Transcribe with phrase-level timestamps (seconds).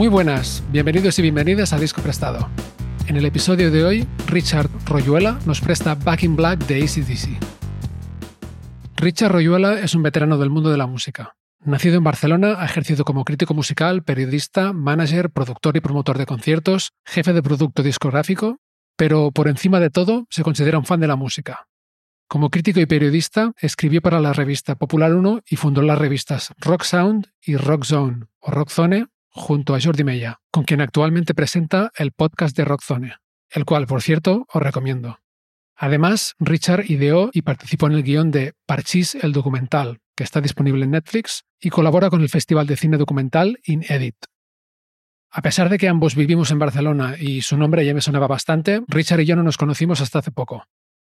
[0.00, 2.48] Muy buenas, bienvenidos y bienvenidas a Disco Prestado.
[3.06, 7.38] En el episodio de hoy, Richard Royuela nos presta Back in Black de ACDC.
[8.96, 11.36] Richard Royuela es un veterano del mundo de la música.
[11.66, 16.92] Nacido en Barcelona, ha ejercido como crítico musical, periodista, manager, productor y promotor de conciertos,
[17.04, 18.56] jefe de producto discográfico,
[18.96, 21.66] pero por encima de todo se considera un fan de la música.
[22.26, 26.84] Como crítico y periodista, escribió para la revista Popular 1 y fundó las revistas Rock
[26.84, 31.90] Sound y Rock Zone o Rock Zone junto a Jordi Mella, con quien actualmente presenta
[31.96, 33.16] el podcast de Rockzone,
[33.50, 35.18] el cual, por cierto, os recomiendo.
[35.76, 40.84] Además, Richard ideó y participó en el guion de Parchís el documental, que está disponible
[40.84, 44.16] en Netflix, y colabora con el Festival de Cine Documental In Edit.
[45.30, 48.82] A pesar de que ambos vivimos en Barcelona y su nombre ya me sonaba bastante,
[48.88, 50.64] Richard y yo no nos conocimos hasta hace poco.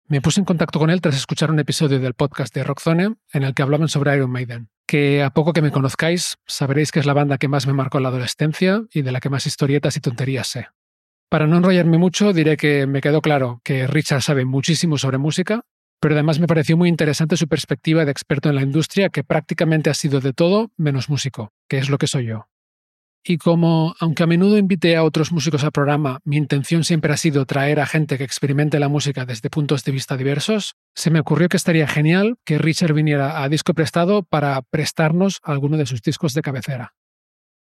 [0.06, 3.42] Me puse en contacto con él tras escuchar un episodio del podcast de Rockzone en
[3.44, 7.06] el que hablaban sobre Iron Maiden, que a poco que me conozcáis sabréis que es
[7.06, 9.97] la banda que más me marcó en la adolescencia y de la que más historietas
[9.97, 10.69] y tonterías sé.
[11.28, 15.61] Para no enrollarme mucho, diré que me quedó claro que Richard sabe muchísimo sobre música,
[16.00, 19.91] pero además me pareció muy interesante su perspectiva de experto en la industria que prácticamente
[19.91, 22.48] ha sido de todo menos músico, que es lo que soy yo.
[23.30, 27.18] Y como, aunque a menudo invité a otros músicos al programa, mi intención siempre ha
[27.18, 31.20] sido traer a gente que experimente la música desde puntos de vista diversos, se me
[31.20, 36.00] ocurrió que estaría genial que Richard viniera a disco prestado para prestarnos alguno de sus
[36.00, 36.94] discos de cabecera.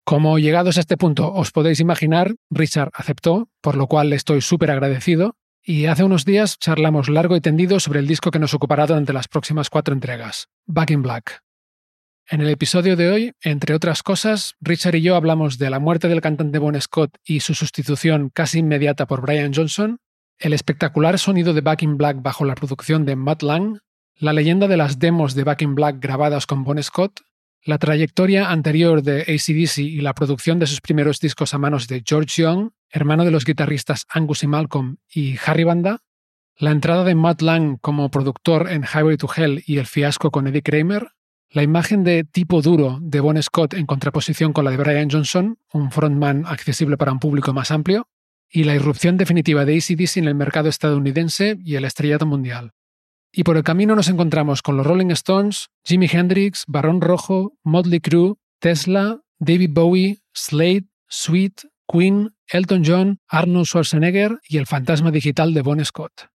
[0.05, 4.41] Como llegados a este punto os podéis imaginar, Richard aceptó, por lo cual le estoy
[4.41, 8.53] súper agradecido, y hace unos días charlamos largo y tendido sobre el disco que nos
[8.53, 11.48] ocupará durante las próximas cuatro entregas, Back in Black.
[12.31, 16.07] En el episodio de hoy, entre otras cosas, Richard y yo hablamos de la muerte
[16.07, 19.97] del cantante Bon Scott y su sustitución casi inmediata por Brian Johnson,
[20.37, 23.79] el espectacular sonido de Back in Black bajo la producción de Matt Lang,
[24.15, 27.21] la leyenda de las demos de Back in Black grabadas con Bon Scott,
[27.63, 32.03] la trayectoria anterior de ACDC y la producción de sus primeros discos a manos de
[32.05, 36.03] George Young, hermano de los guitarristas Angus y Malcolm y Harry Banda,
[36.57, 40.45] la entrada de Matt Lang como productor en Highway to Hell y el fiasco con
[40.45, 41.07] Eddie Kramer,
[41.51, 45.57] la imagen de tipo duro de Bon Scott en contraposición con la de Brian Johnson,
[45.73, 48.07] un frontman accesible para un público más amplio,
[48.51, 52.73] y la irrupción definitiva de ACDC en el mercado estadounidense y el estrellato mundial.
[53.31, 57.99] Y por el camino nos encontramos con los Rolling Stones, Jimi Hendrix, Barón Rojo, Motley
[57.99, 65.53] Crue, Tesla, David Bowie, Slade, Sweet, Queen, Elton John, Arnold Schwarzenegger y el fantasma digital
[65.53, 66.29] de Bon Scott.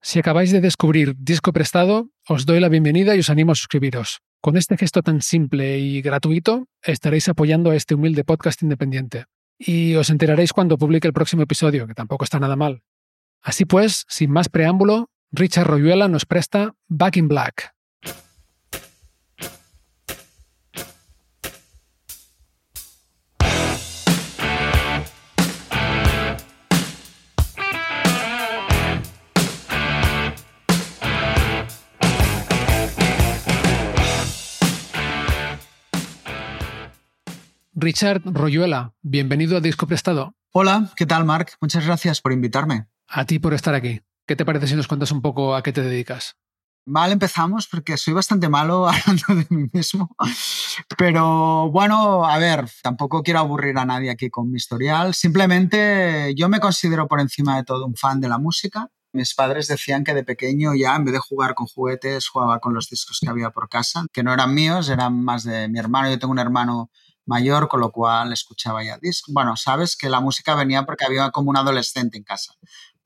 [0.00, 4.20] Si acabáis de descubrir Disco Prestado, os doy la bienvenida y os animo a suscribiros.
[4.40, 9.24] Con este gesto tan simple y gratuito, estaréis apoyando a este humilde podcast independiente.
[9.58, 12.82] Y os enteraréis cuando publique el próximo episodio, que tampoco está nada mal.
[13.42, 17.77] Así pues, sin más preámbulo, Richard Royuela nos presta Back in Black.
[37.80, 40.34] Richard Royuela, bienvenido a Disco Prestado.
[40.52, 41.56] Hola, ¿qué tal, Marc?
[41.60, 42.88] Muchas gracias por invitarme.
[43.06, 44.00] A ti por estar aquí.
[44.26, 46.36] ¿Qué te parece si nos cuentas un poco a qué te dedicas?
[46.86, 50.10] Mal empezamos porque soy bastante malo hablando de mí mismo.
[50.96, 55.14] Pero bueno, a ver, tampoco quiero aburrir a nadie aquí con mi historial.
[55.14, 58.88] Simplemente yo me considero por encima de todo un fan de la música.
[59.12, 62.74] Mis padres decían que de pequeño ya, en vez de jugar con juguetes, jugaba con
[62.74, 66.10] los discos que había por casa, que no eran míos, eran más de mi hermano.
[66.10, 66.90] Yo tengo un hermano
[67.28, 69.32] mayor, con lo cual escuchaba ya discos.
[69.32, 72.54] Bueno, sabes que la música venía porque había como un adolescente en casa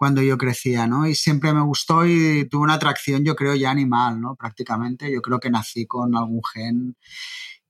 [0.03, 1.07] cuando yo crecía, ¿no?
[1.07, 4.35] Y siempre me gustó y tuve una atracción, yo creo, ya animal, ¿no?
[4.35, 5.13] Prácticamente.
[5.13, 6.97] Yo creo que nací con algún gen.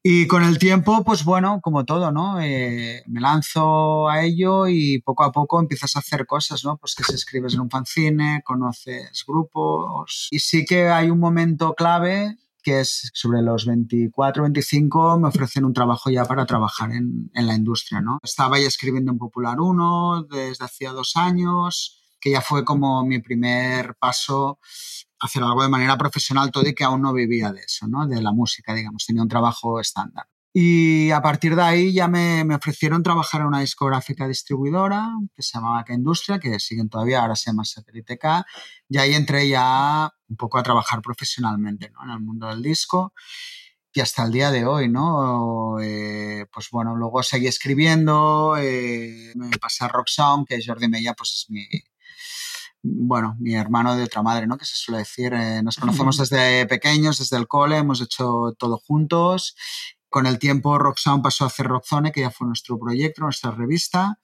[0.03, 2.41] Y con el tiempo, pues bueno, como todo, ¿no?
[2.41, 6.79] Eh, me lanzo a ello y poco a poco empiezas a hacer cosas, ¿no?
[6.79, 10.29] Pues que si escribes en un fanzine, conoces grupos.
[10.31, 15.65] Y sí que hay un momento clave que es sobre los 24, 25, me ofrecen
[15.65, 18.19] un trabajo ya para trabajar en, en la industria, ¿no?
[18.23, 23.19] Estaba ya escribiendo en Popular 1 desde hacía dos años que ya fue como mi
[23.19, 24.61] primer paso
[25.21, 28.07] hacer algo de manera profesional todo y que aún no vivía de eso, ¿no?
[28.07, 30.27] De la música, digamos, tenía un trabajo estándar.
[30.55, 35.43] Y a partir de ahí ya me, me, ofrecieron trabajar en una discográfica distribuidora que
[35.43, 38.45] se llamaba K Industria, que siguen todavía, ahora se llama Satellite K,
[38.89, 42.05] y ahí entré ya un poco a trabajar profesionalmente ¿no?
[42.05, 43.15] en el mundo del disco
[43.95, 45.79] y hasta el día de hoy, ¿no?
[45.81, 51.15] Eh, pues bueno, luego seguí escribiendo, eh, me pasé a Rock Sound, que Jordi Mella
[51.15, 51.67] pues es mi,
[52.83, 54.57] bueno, mi hermano de otra madre, ¿no?
[54.57, 55.35] Que se suele decir.
[55.35, 59.55] Eh, nos conocemos desde pequeños, desde el cole, hemos hecho todo juntos.
[60.13, 63.51] Con el tiempo Rock Sound pasó a hacer Rockzone, que ya fue nuestro proyecto, nuestra
[63.51, 64.19] revista.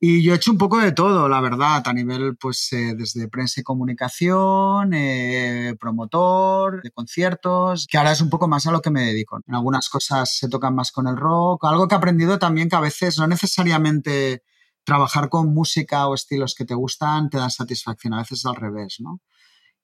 [0.00, 3.28] Y yo he hecho un poco de todo, la verdad, a nivel, pues, eh, desde
[3.28, 8.82] prensa y comunicación, eh, promotor, de conciertos, que ahora es un poco más a lo
[8.82, 9.38] que me dedico.
[9.46, 12.76] En algunas cosas se tocan más con el rock, algo que he aprendido también que
[12.76, 14.42] a veces no necesariamente
[14.84, 18.56] trabajar con música o estilos que te gustan te dan satisfacción, a veces es al
[18.56, 19.20] revés, ¿no?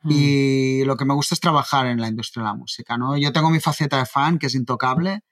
[0.03, 0.11] Mm.
[0.11, 3.17] Y lo que me gusta es trabajar en la industria de la música, ¿no?
[3.17, 5.23] Yo tengo mi faceta de fan, que es intocable,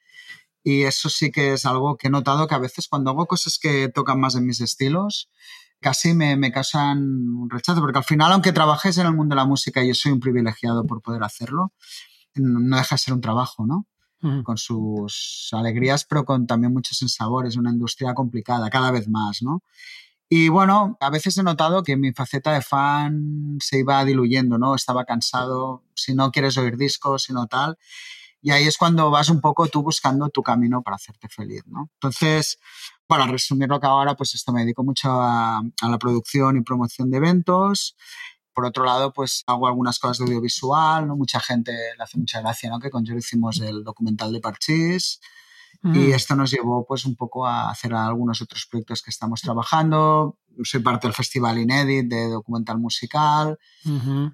[0.62, 3.58] y eso sí que es algo que he notado que a veces cuando hago cosas
[3.58, 5.30] que tocan más en mis estilos,
[5.80, 9.40] casi me, me causan un rechazo, porque al final, aunque trabajes en el mundo de
[9.40, 11.72] la música y yo soy un privilegiado por poder hacerlo,
[12.34, 13.86] no deja de ser un trabajo, ¿no?
[14.44, 19.62] Con sus alegrías, pero con también muchos sinsabores, una industria complicada, cada vez más, ¿no?
[20.32, 24.76] Y bueno, a veces he notado que mi faceta de fan se iba diluyendo, ¿no?
[24.76, 27.76] Estaba cansado, si no quieres oír discos, si no tal.
[28.40, 31.90] Y ahí es cuando vas un poco tú buscando tu camino para hacerte feliz, ¿no?
[31.94, 32.60] Entonces,
[33.08, 37.10] para resumir lo que ahora, pues esto me dedico mucho a, la producción y promoción
[37.10, 37.96] de eventos.
[38.54, 41.16] Por otro lado, pues hago algunas cosas de audiovisual, ¿no?
[41.16, 42.78] Mucha gente le hace mucha gracia, ¿no?
[42.78, 45.20] Que con Joe hicimos el documental de Parchís.
[45.82, 46.12] Y mm.
[46.12, 50.38] esto nos llevó pues un poco a hacer algunos otros proyectos que estamos trabajando.
[50.62, 53.58] Soy parte del Festival Inédit de documental musical.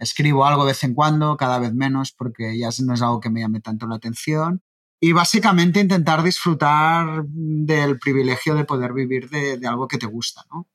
[0.01, 3.31] Escribo algo de vez en cuando, cada vez menos, porque ya no es algo que
[3.31, 4.63] me llame tanto la atención.
[4.99, 10.45] Y básicamente intentar disfrutar del privilegio de poder vivir de, de algo que te gusta,
[10.51, 10.67] ¿no?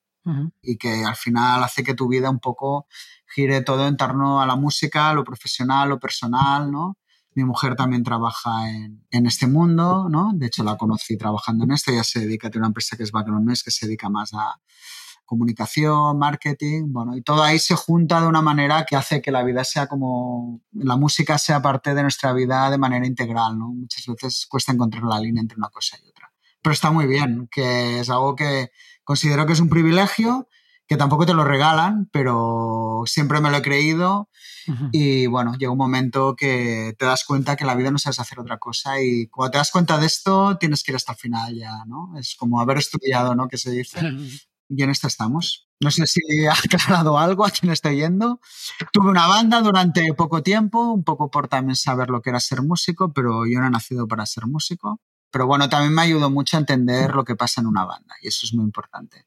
[0.62, 2.86] Y que al final hace que tu vida un poco
[3.34, 6.98] gire todo en torno a la música, lo profesional, lo personal, ¿no?
[7.34, 10.32] Mi mujer también trabaja en, este mundo, ¿no?
[10.34, 11.92] De hecho, la conocí trabajando en esto.
[11.92, 14.60] Ella se dedica, a una empresa que es Background Noise, que se dedica más a
[15.26, 19.44] comunicación, marketing, bueno, y todo ahí se junta de una manera que hace que la
[19.44, 23.70] vida sea como, la música sea parte de nuestra vida de manera integral, ¿no?
[23.70, 26.34] Muchas veces cuesta encontrar la línea entre una cosa y otra.
[26.62, 28.72] Pero está muy bien, que es algo que
[29.06, 30.50] considero que es un privilegio
[30.92, 34.28] que tampoco te lo regalan, pero siempre me lo he creído.
[34.92, 38.42] Y bueno, llega un momento que te das cuenta que la vida no sabes hacer
[38.42, 41.56] otra cosa y cuando te das cuenta de esto tienes que ir hasta el final
[41.56, 42.12] ya, ¿no?
[42.20, 43.48] Es como haber estudiado, ¿no?
[43.48, 44.02] Que se dice.
[44.68, 45.70] Y en esta estamos.
[45.80, 48.42] No sé si ha aclarado algo a quien está yendo.
[48.92, 52.64] Tuve una banda durante poco tiempo, un poco por también saber lo que era ser
[52.64, 55.00] músico, pero yo no he nacido para ser músico.
[55.32, 58.28] Pero bueno, también me ayudó mucho a entender lo que pasa en una banda y
[58.28, 59.24] eso es muy importante.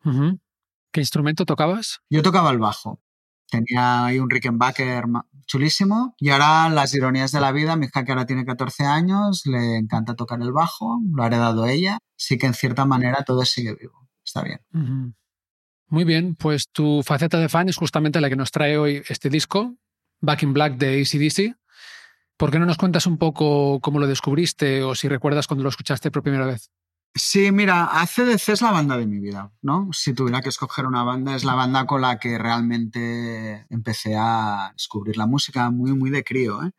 [0.94, 1.98] ¿Qué instrumento tocabas?
[2.08, 3.02] Yo tocaba el bajo.
[3.50, 5.06] Tenía ahí un Rickenbacker
[5.44, 6.14] chulísimo.
[6.18, 9.78] Y ahora, las ironías de la vida, mi hija que ahora tiene 14 años, le
[9.78, 11.98] encanta tocar el bajo, lo ha heredado ella.
[12.14, 14.08] Sí que en cierta manera todo sigue vivo.
[14.24, 14.60] Está bien.
[15.88, 19.30] Muy bien, pues tu faceta de fan es justamente la que nos trae hoy este
[19.30, 19.74] disco,
[20.20, 21.56] Back in Black de ACDC.
[22.36, 25.70] ¿Por qué no nos cuentas un poco cómo lo descubriste o si recuerdas cuando lo
[25.70, 26.70] escuchaste por primera vez?
[27.16, 29.88] Sí, mira, ACDC es la banda de mi vida, ¿no?
[29.92, 34.72] Si tuviera que escoger una banda, es la banda con la que realmente empecé a
[34.72, 36.72] descubrir la música muy, muy de crío, ¿eh?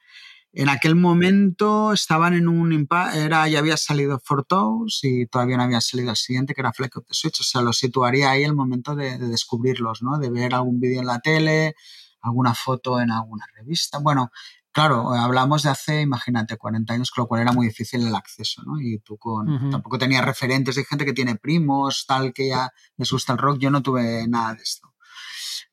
[0.53, 5.63] En aquel momento estaban en un era ya había salido Four Toes y todavía no
[5.63, 8.43] había salido el siguiente que era Fleck of the Switch, o sea, lo situaría ahí
[8.43, 10.17] el momento de, de descubrirlos, ¿no?
[10.19, 11.75] De ver algún vídeo en la tele,
[12.21, 13.99] alguna foto en alguna revista.
[13.99, 14.31] Bueno,
[14.75, 18.61] Claro, hablamos de hace, imagínate, 40 años, con lo cual era muy difícil el acceso,
[18.65, 18.77] ¿no?
[18.81, 23.09] Y tú con, tampoco tenías referentes, hay gente que tiene primos, tal, que ya les
[23.09, 24.93] gusta el rock, yo no tuve nada de esto.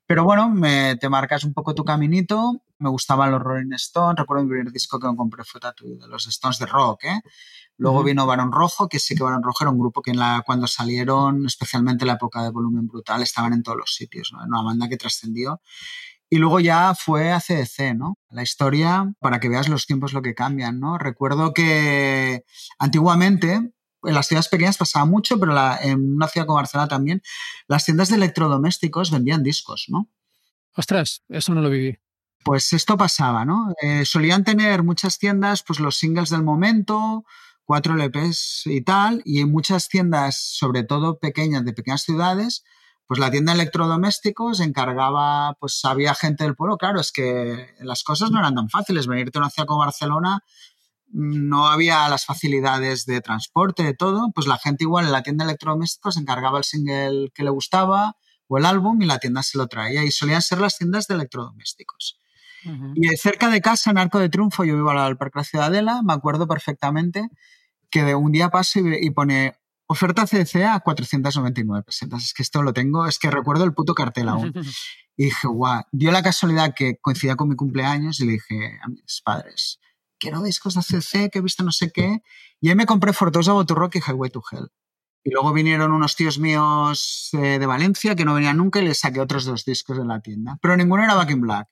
[0.06, 4.44] Pero bueno, me, te marcas un poco tu caminito, me gustaban los Rolling Stones, recuerdo
[4.44, 7.22] mi primer disco que me compré fue Tattoo de los Stones de rock, ¿eh?
[7.78, 10.44] Luego vino Barón Rojo, que sí que Barón Rojo era un grupo que en la,
[10.46, 14.38] cuando salieron, especialmente en la época de volumen brutal, estaban en todos los sitios, ¿no?
[14.38, 15.60] Era una banda que trascendió.
[16.32, 18.16] Y luego ya fue a CDC, ¿no?
[18.30, 20.96] La historia, para que veas los tiempos lo que cambian, ¿no?
[20.96, 22.46] Recuerdo que
[22.78, 27.20] antiguamente, en las ciudades pequeñas pasaba mucho, pero en una ciudad como Barcelona también,
[27.68, 30.08] las tiendas de electrodomésticos vendían discos, ¿no?
[30.74, 31.98] Ostras, eso no lo viví.
[32.42, 33.74] Pues esto pasaba, ¿no?
[33.82, 37.26] Eh, solían tener muchas tiendas, pues los singles del momento,
[37.66, 42.64] cuatro LPs y tal, y en muchas tiendas, sobre todo pequeñas, de pequeñas ciudades,
[43.12, 48.04] Pues la tienda de electrodomésticos encargaba, pues había gente del pueblo, claro, es que las
[48.04, 49.06] cosas no eran tan fáciles.
[49.06, 50.42] Venirte a una ciudad como Barcelona
[51.08, 55.44] no había las facilidades de transporte, de todo, pues la gente igual en la tienda
[55.44, 58.16] de electrodomésticos encargaba el single que le gustaba
[58.48, 60.02] o el álbum y la tienda se lo traía.
[60.04, 62.18] Y solían ser las tiendas de electrodomésticos.
[62.94, 66.14] Y cerca de casa, en Arco de Triunfo, yo vivo al Parque La Ciudadela, me
[66.14, 67.28] acuerdo perfectamente
[67.90, 69.54] que de un día paso y, pone
[69.92, 72.24] oferta CDC a 499 pesetas.
[72.24, 74.52] Es que esto lo tengo, es que recuerdo el puto cartel aún.
[75.14, 78.88] Y dije, guau, dio la casualidad que coincidía con mi cumpleaños y le dije a
[78.88, 79.78] mis padres,
[80.18, 82.22] quiero discos de CC, que he visto no sé qué.
[82.62, 84.68] Y ahí me compré Fortosa Rock y Highway to Hell.
[85.22, 89.00] Y luego vinieron unos tíos míos eh, de Valencia que no venían nunca y les
[89.00, 90.58] saqué otros dos discos de la tienda.
[90.62, 91.68] Pero ninguno era Back in Black.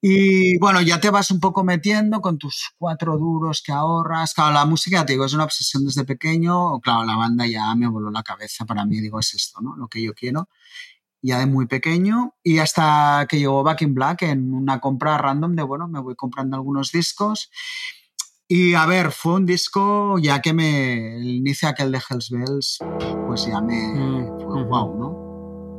[0.00, 4.32] Y bueno, ya te vas un poco metiendo con tus cuatro duros que ahorras.
[4.32, 6.78] Claro, la música, te digo, es una obsesión desde pequeño.
[6.80, 8.64] Claro, la banda ya me voló la cabeza.
[8.64, 9.76] Para mí, digo, es esto, ¿no?
[9.76, 10.48] Lo que yo quiero.
[11.20, 12.34] Ya de muy pequeño.
[12.44, 16.14] Y hasta que llegó Back in Black en una compra random de, bueno, me voy
[16.14, 17.50] comprando algunos discos.
[18.46, 21.16] Y a ver, fue un disco ya que me.
[21.16, 22.78] El inicio aquel de Hells Bells,
[23.26, 23.76] pues ya me.
[23.76, 25.17] Mm, fue wow, ¿no?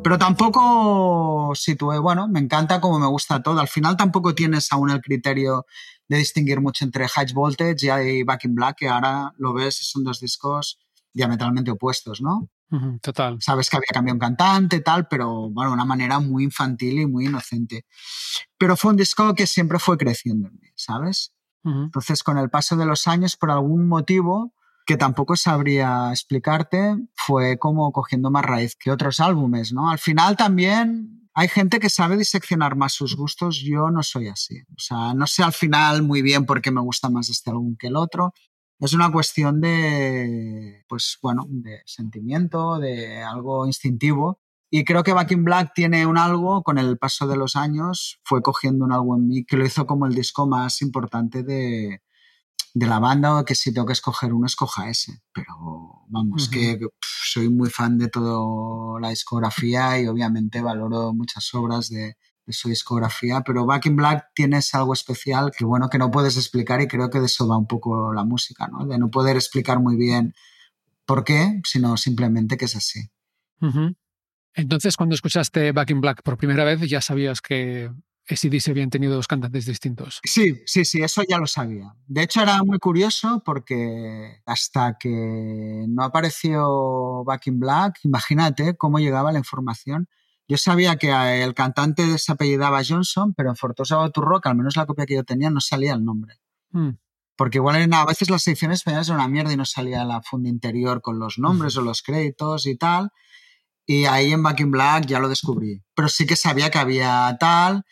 [0.10, 3.60] Pero tampoco situé, bueno, me encanta como me gusta todo.
[3.60, 5.68] Al final tampoco tienes aún el criterio
[6.08, 10.04] de distinguir mucho entre High Voltage y Back in Black, que ahora lo ves, son
[10.04, 10.80] dos discos
[11.14, 12.50] diametralmente opuestos, ¿no?
[13.04, 13.38] Total.
[13.40, 17.06] Sabes que había cambiado un cantante, tal, pero bueno, de una manera muy infantil y
[17.06, 17.86] muy inocente.
[18.58, 21.36] Pero fue un disco que siempre fue creciendo en mí, ¿sabes?
[21.64, 24.56] Entonces, con el paso de los años, por algún motivo,
[24.90, 29.92] que tampoco sabría explicarte, fue como cogiendo más raíz que otros álbumes, ¿no?
[29.92, 34.56] Al final también hay gente que sabe diseccionar más sus gustos, yo no soy así.
[34.72, 37.76] O sea, no sé al final muy bien por qué me gusta más este álbum
[37.78, 38.34] que el otro.
[38.80, 44.40] Es una cuestión de, pues bueno, de sentimiento, de algo instintivo.
[44.72, 48.20] Y creo que Back in Black tiene un algo, con el paso de los años,
[48.24, 52.02] fue cogiendo un álbum en mí que lo hizo como el disco más importante de,
[52.74, 55.22] de la banda que si tengo que escoger uno, escoja ese.
[55.34, 55.54] Pero
[56.08, 62.16] vamos, que soy muy fan de toda la discografía y obviamente valoro muchas obras de,
[62.52, 66.82] su discografía, pero Back in Black tienes algo especial que bueno, que no puedes explicar
[66.82, 68.88] y creo que de eso va un poco la música, ¿no?
[68.88, 70.34] De no poder explicar muy bien
[71.06, 73.12] por qué, sino simplemente que es así.
[74.56, 77.92] Entonces, cuando escuchaste Back in Black por primera vez, ya sabías que
[78.38, 80.20] se habían tenido dos cantantes distintos.
[80.24, 81.94] Sí, sí, sí, eso ya lo sabía.
[82.08, 89.00] De hecho, era muy curioso porque hasta que no apareció Back in Black, imagínate cómo
[89.00, 90.08] llegaba la información.
[90.48, 91.12] Yo sabía que
[91.44, 95.16] el cantante se apellidaba Johnson, pero en Fortosa to Rock, al menos la copia que
[95.16, 96.40] yo tenía, no salía el nombre.
[96.72, 96.92] Hmm.
[97.36, 100.50] Porque igual a veces las ediciones españolas eran una mierda y no salía la funda
[100.50, 103.12] interior con los nombres o los créditos y tal.
[103.86, 105.82] Y ahí en Back in Black ya lo descubrí.
[105.96, 107.86] Pero sí que sabía que había tal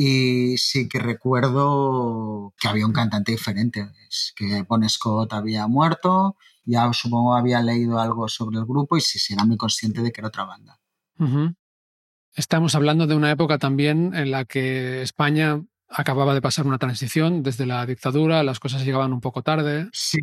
[0.00, 6.36] y sí que recuerdo que había un cantante diferente, es que Bon Scott había muerto,
[6.64, 10.12] ya supongo había leído algo sobre el grupo y sí, sí, era muy consciente de
[10.12, 10.78] que era otra banda.
[12.32, 17.42] Estamos hablando de una época también en la que España acababa de pasar una transición
[17.42, 19.88] desde la dictadura, las cosas llegaban un poco tarde.
[19.92, 20.18] Sí,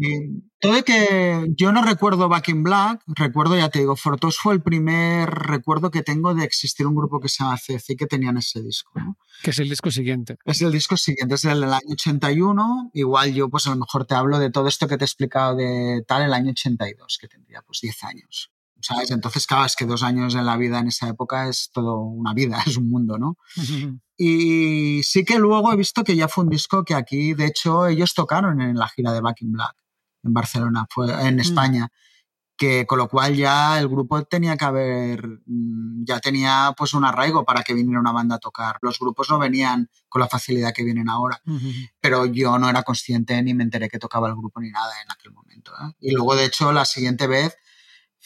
[0.59, 4.61] todo que yo no recuerdo Back in Black, recuerdo, ya te digo, Fortos fue el
[4.61, 8.61] primer recuerdo que tengo de existir un grupo que se llama CC que tenían ese
[8.61, 8.91] disco.
[9.41, 10.37] Que es el disco siguiente.
[10.45, 12.91] Es el disco siguiente, es el del año 81.
[12.93, 15.55] Igual yo pues a lo mejor te hablo de todo esto que te he explicado
[15.55, 18.51] de tal el año 82, que tendría pues 10 años.
[18.85, 19.09] ¿Sabes?
[19.09, 22.33] Entonces, claro, es que dos años en la vida en esa época es todo una
[22.33, 23.37] vida, es un mundo, ¿no?
[24.15, 27.87] Y sí que luego he visto que ya fue un disco que aquí, de hecho,
[27.87, 29.75] ellos tocaron en la gira de Back in Black,
[30.23, 31.39] en Barcelona, fue en mm.
[31.39, 31.89] España.
[32.57, 37.03] Que con lo cual ya el grupo tenía que haber, mm, ya tenía pues un
[37.03, 38.77] arraigo para que viniera una banda a tocar.
[38.81, 41.41] Los grupos no venían con la facilidad que vienen ahora,
[41.99, 45.11] pero yo no era consciente ni me enteré que tocaba el grupo ni nada en
[45.11, 45.73] aquel momento.
[45.73, 45.91] ¿eh?
[45.99, 47.57] Y luego, de hecho, la siguiente vez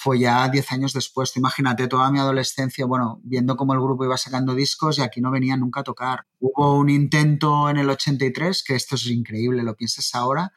[0.01, 1.35] fue ya 10 años después.
[1.35, 5.29] imagínate toda mi adolescencia, bueno, viendo cómo el grupo iba sacando discos y aquí no
[5.29, 6.25] venía nunca a tocar.
[6.39, 10.53] Hubo un intento en el 83, que esto es increíble, lo piensas ahora,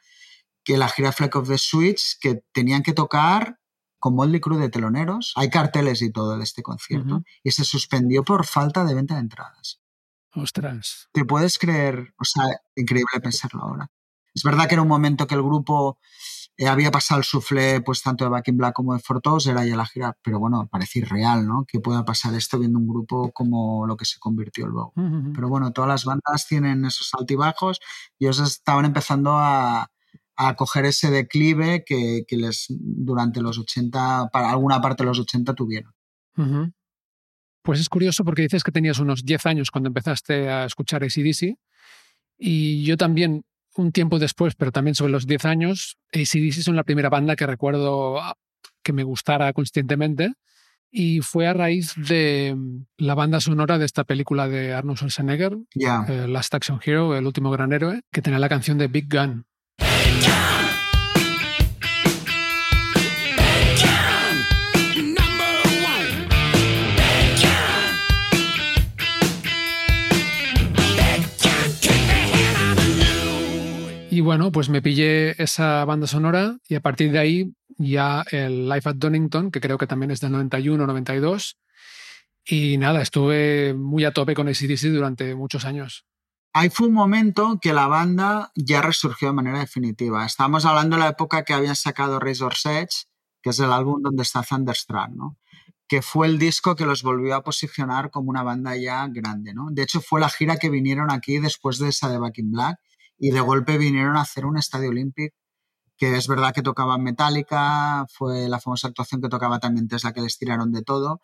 [0.63, 3.59] que la gira Fleck of the Switch, que tenían que tocar
[3.99, 5.33] con Motley Crue de teloneros.
[5.35, 7.23] Hay carteles y todo de este concierto.
[7.43, 9.81] Y se suspendió por falta de venta de entradas.
[10.33, 11.09] Ostras.
[11.11, 12.13] ¿Te puedes creer?
[12.17, 12.45] O sea,
[12.77, 13.91] increíble pensarlo ahora.
[14.33, 15.99] Es verdad que era un momento que el grupo
[16.55, 19.65] eh, había pasado el suflé pues tanto de Back in Black como de Fortos, era
[19.65, 21.65] ya la gira, pero bueno, parece irreal, ¿no?
[21.67, 24.93] Que pueda pasar esto viendo un grupo como lo que se convirtió luego.
[25.33, 27.79] Pero bueno, todas las bandas tienen esos altibajos
[28.19, 29.91] y ellos estaban empezando a,
[30.35, 35.19] a coger ese declive que, que, les durante los 80, para alguna parte de los
[35.19, 35.93] 80 tuvieron.
[37.63, 41.55] Pues es curioso porque dices que tenías unos 10 años cuando empezaste a escuchar ACDC
[42.37, 43.45] y yo también
[43.75, 47.47] un tiempo después, pero también sobre los 10 años, ACDC son la primera banda que
[47.47, 48.35] recuerdo ah,
[48.83, 50.33] que me gustara conscientemente
[50.95, 55.57] y fue a raíz de mm, la banda sonora de esta película de Arnold Schwarzenegger,
[55.73, 59.45] eh, Last Action Hero, El último gran héroe, que tenía la canción de Big Gun.
[59.79, 60.62] Y
[74.23, 78.89] bueno, pues me pillé esa banda sonora y a partir de ahí ya el Life
[78.89, 81.57] at Donington, que creo que también es del 91 92.
[82.45, 86.05] Y nada, estuve muy a tope con ACDC durante muchos años.
[86.53, 90.25] Ahí fue un momento que la banda ya resurgió de manera definitiva.
[90.25, 93.05] Estamos hablando de la época que habían sacado Razor's Edge,
[93.41, 95.37] que es el álbum donde está Thunderstruck, ¿no?
[95.87, 99.53] que fue el disco que los volvió a posicionar como una banda ya grande.
[99.53, 99.67] ¿no?
[99.69, 102.79] De hecho, fue la gira que vinieron aquí después de esa de Back in Black
[103.17, 105.35] y de golpe vinieron a hacer un estadio olímpico
[105.97, 110.21] que es verdad que tocaba Metallica, fue la famosa actuación que tocaba también Tesla, que
[110.21, 111.21] les tiraron de todo.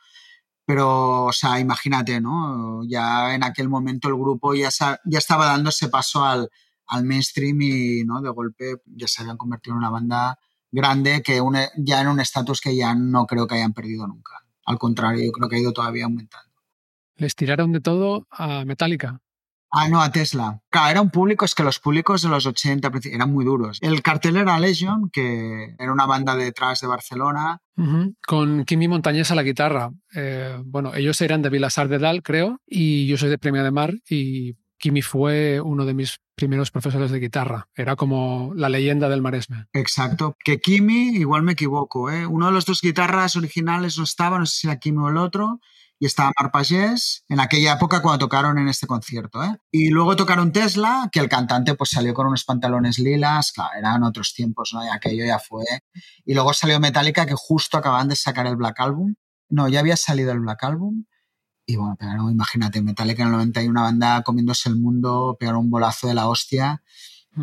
[0.66, 2.82] Pero, o sea, imagínate, ¿no?
[2.88, 6.50] Ya en aquel momento el grupo ya, ya estaba dando ese paso al,
[6.86, 8.22] al mainstream y, ¿no?
[8.22, 10.38] De golpe ya se habían convertido en una banda
[10.72, 11.42] grande que
[11.78, 14.46] ya en un estatus que ya no creo que hayan perdido nunca.
[14.66, 16.54] Al contrario, yo creo que ha ido todavía aumentando.
[17.16, 19.20] Les tiraron de todo a Metallica.
[19.72, 20.62] Ah, no, a Tesla.
[20.70, 23.78] Claro, era un público, es que los públicos de los 80 eran muy duros.
[23.82, 27.62] El cartel era Legion, que era una banda detrás de Barcelona.
[28.28, 29.92] Con Kimi Montañés a la guitarra.
[30.14, 33.72] Eh, bueno, ellos eran de Vilasar de Dal, creo, y yo soy de Premia de
[33.72, 37.68] Mar, y Kimi fue uno de mis primeros profesores de guitarra.
[37.76, 39.66] Era como la leyenda del maresme.
[39.74, 40.36] Exacto.
[40.44, 42.26] Que Kimi, igual me equivoco, ¿eh?
[42.26, 45.18] uno de los dos guitarras originales no estaba, no sé si era Kimi o el
[45.18, 45.60] otro,
[46.00, 49.44] y estaba Mar Pagés en aquella época cuando tocaron en este concierto.
[49.44, 49.58] ¿eh?
[49.70, 54.04] Y luego tocaron Tesla, que el cantante pues salió con unos pantalones lilas, claro, eran
[54.04, 54.84] otros tiempos, ¿no?
[54.86, 55.66] Y aquello ya fue.
[56.26, 59.16] Y luego salió Metallica, que justo acaban de sacar el Black Album.
[59.50, 61.06] No, ya había salido el Black Album.
[61.66, 65.70] Y bueno, pero imagínate, Metallica en el 91, una banda comiéndose el mundo, pegaron un
[65.70, 66.82] bolazo de la hostia.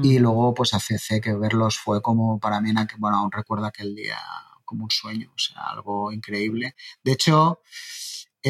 [0.02, 0.22] Y mm.
[0.22, 4.18] luego, pues a CC, que verlos fue como para mí, bueno, aún recuerdo aquel día
[4.64, 6.74] como un sueño, o sea, algo increíble.
[7.04, 7.60] De hecho,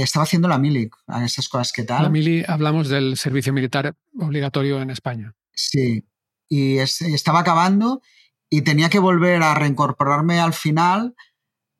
[0.03, 0.91] estaba haciendo la mili,
[1.25, 2.03] esas cosas que tal.
[2.03, 5.35] La mili, hablamos del servicio militar obligatorio en España.
[5.53, 6.05] Sí,
[6.49, 8.03] y estaba acabando
[8.51, 11.15] y tenía que volver a reincorporarme al final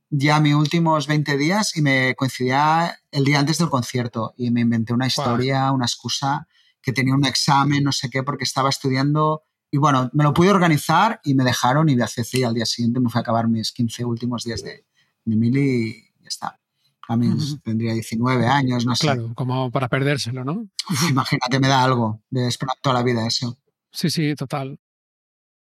[0.09, 4.61] ya mis últimos 20 días y me coincidía el día antes del concierto y me
[4.61, 6.49] inventé una historia, una excusa,
[6.81, 10.51] que tenía un examen, no sé qué, porque estaba estudiando y bueno, me lo pude
[10.51, 13.73] organizar y me dejaron y ACC y al día siguiente me fui a acabar mis
[13.73, 14.87] 15 últimos días de,
[15.25, 16.61] de mili y ya está
[17.09, 17.29] a mí
[17.63, 19.07] tendría 19 años, no sé.
[19.07, 20.69] Claro, como para perdérselo, ¿no?
[21.09, 23.57] imagínate, me da algo de esperar toda la vida eso.
[23.93, 24.79] Sí, sí, total.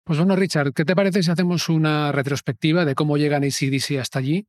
[0.04, 4.18] Pues bueno, Richard, ¿qué te parece si hacemos una retrospectiva de cómo llegan ACDC hasta
[4.18, 4.46] allí?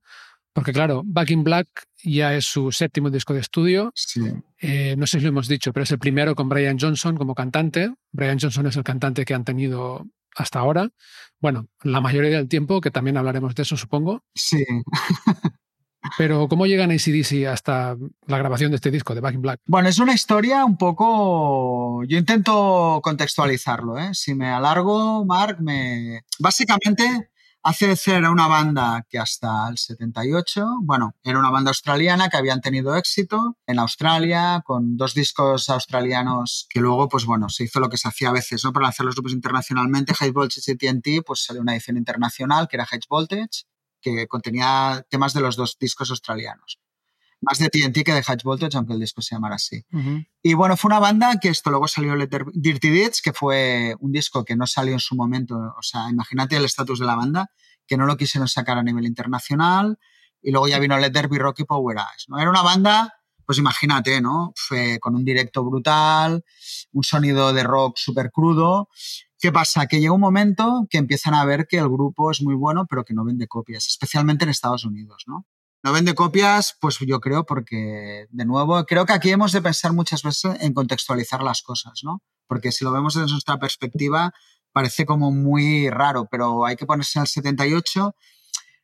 [0.51, 1.67] Porque claro, Back in Black
[2.03, 3.91] ya es su séptimo disco de estudio.
[3.95, 4.21] Sí.
[4.59, 7.33] Eh, no sé si lo hemos dicho, pero es el primero con Brian Johnson como
[7.33, 7.93] cantante.
[8.11, 10.89] Brian Johnson es el cantante que han tenido hasta ahora.
[11.39, 14.23] Bueno, la mayoría del tiempo, que también hablaremos de eso, supongo.
[14.35, 14.63] Sí.
[16.17, 17.95] Pero ¿cómo llegan ACDC hasta
[18.27, 19.61] la grabación de este disco, de Back in Black?
[19.65, 22.03] Bueno, es una historia un poco...
[22.05, 24.09] Yo intento contextualizarlo, ¿eh?
[24.13, 26.21] Si me alargo, Mark, me...
[26.39, 27.29] Básicamente,
[27.65, 32.59] ACDC era una banda que hasta el 78, bueno, era una banda australiana que habían
[32.59, 37.87] tenido éxito en Australia con dos discos australianos que luego, pues bueno, se hizo lo
[37.87, 38.73] que se hacía a veces, ¿no?
[38.73, 42.75] Para lanzar los grupos internacionalmente, High Voltage y TNT, pues salió una edición internacional que
[42.75, 43.63] era High Voltage
[44.03, 46.79] que contenía temas de los dos discos australianos.
[47.41, 49.83] Más de TNT que de Hatch Voltage, aunque el disco se llamara así.
[50.41, 54.11] Y bueno, fue una banda que esto luego salió Letter, Dirty Deeds, que fue un
[54.11, 55.55] disco que no salió en su momento.
[55.55, 57.49] O sea, imagínate el estatus de la banda,
[57.85, 59.97] que no lo quisieron sacar a nivel internacional.
[60.41, 62.25] Y luego ya vino Let There Be Rocky Power Eyes.
[62.27, 62.39] ¿no?
[62.39, 63.13] Era una banda,
[63.45, 64.53] pues imagínate, ¿no?
[64.55, 66.45] Fue con un directo brutal,
[66.93, 68.89] un sonido de rock súper crudo
[69.43, 69.87] ¿Qué pasa?
[69.87, 73.03] Que llega un momento que empiezan a ver que el grupo es muy bueno, pero
[73.03, 75.45] que no vende copias, especialmente en Estados Unidos, ¿no?
[75.83, 79.91] No vende copias, pues yo creo porque, de nuevo, creo que aquí hemos de pensar
[79.91, 82.21] muchas veces en contextualizar las cosas, ¿no?
[82.47, 84.31] Porque si lo vemos desde nuestra perspectiva,
[84.71, 88.15] parece como muy raro, pero hay que ponerse al 78.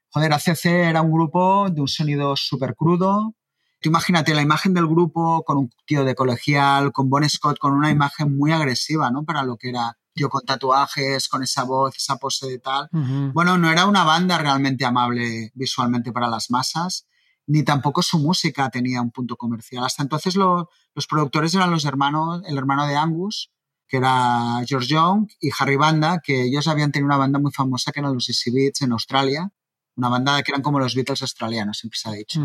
[0.10, 3.34] Joder, ACC era un grupo de un sonido súper crudo.
[3.80, 7.72] Tú imagínate la imagen del grupo con un tío de colegial, con Bon Scott, con
[7.72, 9.24] una imagen muy agresiva, ¿no?
[9.24, 12.90] Para lo que era con tatuajes, con esa voz, esa pose de tal.
[13.34, 17.06] Bueno, no era una banda realmente amable visualmente para las masas
[17.50, 19.84] ni tampoco su música tenía un punto comercial.
[19.84, 20.68] Hasta entonces los
[21.10, 23.52] productores eran los hermanos, el hermano de Angus,
[23.88, 27.92] que era George Young, y Harry Banda, que ellos habían tenido una banda muy famosa
[27.92, 29.50] que eran los Easy Beats en Australia,
[29.96, 32.40] una banda que eran como los Beatles australianos, siempre se ha dicho.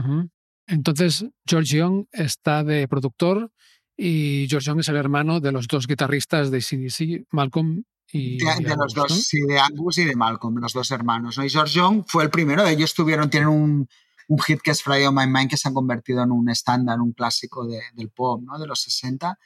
[0.67, 3.53] Entonces, George Young está de productor
[3.97, 8.77] y George Young es el hermano de los dos guitarristas de CDC, Malcolm y de,
[8.77, 11.39] los dos, sí, de Angus y de Malcolm, los dos hermanos.
[11.39, 13.89] Y George Young fue el primero, ellos tuvieron, tienen un,
[14.29, 17.01] un hit que es Friday on My Mind que se ha convertido en un estándar,
[17.01, 18.59] un clásico del pop ¿no?
[18.59, 19.39] de los 60.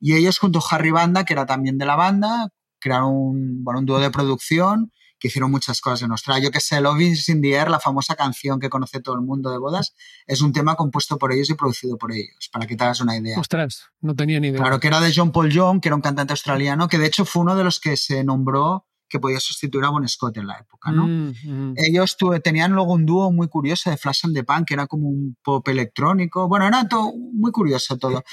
[0.00, 3.80] Y ellos junto a Harry Banda, que era también de la banda, crearon un, bueno,
[3.80, 6.42] un dúo de producción que hicieron muchas cosas en Australia.
[6.42, 9.20] Yo que sé, Love is in the Air, la famosa canción que conoce todo el
[9.20, 9.94] mundo de bodas,
[10.26, 13.16] es un tema compuesto por ellos y producido por ellos, para que te hagas una
[13.16, 13.38] idea.
[13.38, 14.58] Ostras, no tenía ni idea.
[14.58, 17.24] Claro, que era de John Paul Young, que era un cantante australiano, que de hecho
[17.24, 20.58] fue uno de los que se nombró que podía sustituir a Bon Scott en la
[20.58, 21.06] época, ¿no?
[21.06, 21.74] Mm, mm.
[21.76, 25.08] Ellos tenían luego un dúo muy curioso de Flash and the Punk, que era como
[25.08, 26.48] un pop electrónico.
[26.48, 28.24] Bueno, era todo muy curioso todo.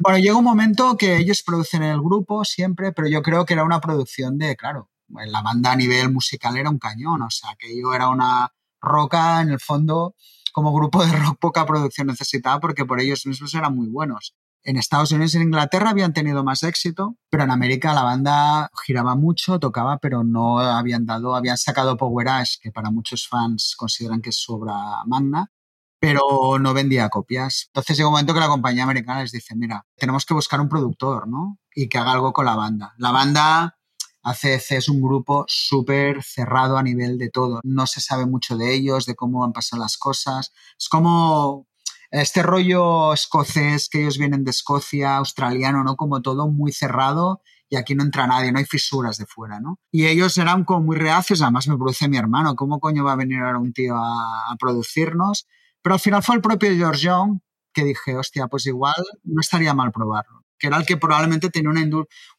[0.00, 3.62] Bueno, llega un momento que ellos producen el grupo siempre, pero yo creo que era
[3.62, 7.78] una producción de, claro, la banda a nivel musical era un cañón, o sea, que
[7.78, 10.14] yo era una roca en el fondo,
[10.52, 14.34] como grupo de rock poca producción necesitaba porque por ellos mismos eran muy buenos.
[14.62, 18.70] En Estados Unidos y en Inglaterra habían tenido más éxito, pero en América la banda
[18.82, 23.74] giraba mucho, tocaba, pero no habían dado, habían sacado Power Ash, que para muchos fans
[23.76, 24.74] consideran que es su obra
[25.06, 25.50] magna,
[25.98, 27.64] pero no vendía copias.
[27.66, 30.68] Entonces llega un momento que la compañía americana les dice, mira, tenemos que buscar un
[30.68, 31.58] productor, ¿no?
[31.74, 32.94] Y que haga algo con la banda.
[32.96, 33.76] La banda
[34.24, 37.60] ACC es un grupo súper cerrado a nivel de todo.
[37.62, 40.52] No se sabe mucho de ellos, de cómo han pasado las cosas.
[40.78, 41.68] Es como
[42.10, 45.96] este rollo escocés que ellos vienen de Escocia, australiano, ¿no?
[45.96, 49.80] Como todo muy cerrado y aquí no entra nadie, no hay fisuras de fuera, ¿no?
[49.90, 53.16] Y ellos eran como muy reacios, además me produce mi hermano, ¿cómo coño va a
[53.16, 55.48] venir ahora un tío a, producirnos?
[55.82, 57.40] Pero al final fue el propio George Young
[57.72, 61.68] que dije, hostia, pues igual no estaría mal probarlo, que era el que probablemente tenía
[61.68, 61.82] una,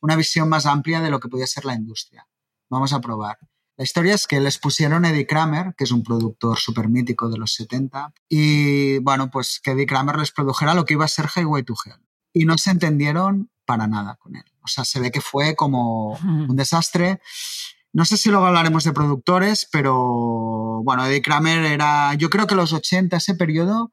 [0.01, 2.27] una visión más amplia de lo que podía ser la industria.
[2.71, 3.37] Vamos a probar.
[3.77, 7.37] La historia es que les pusieron Eddie Kramer, que es un productor súper mítico de
[7.37, 11.27] los 70, y bueno, pues que Eddie Kramer les produjera lo que iba a ser
[11.35, 12.01] Highway to Hell.
[12.33, 14.45] Y no se entendieron para nada con él.
[14.63, 17.21] O sea, se ve que fue como un desastre.
[17.93, 22.55] No sé si luego hablaremos de productores, pero bueno, Eddie Kramer era, yo creo que
[22.55, 23.91] los 80, ese periodo,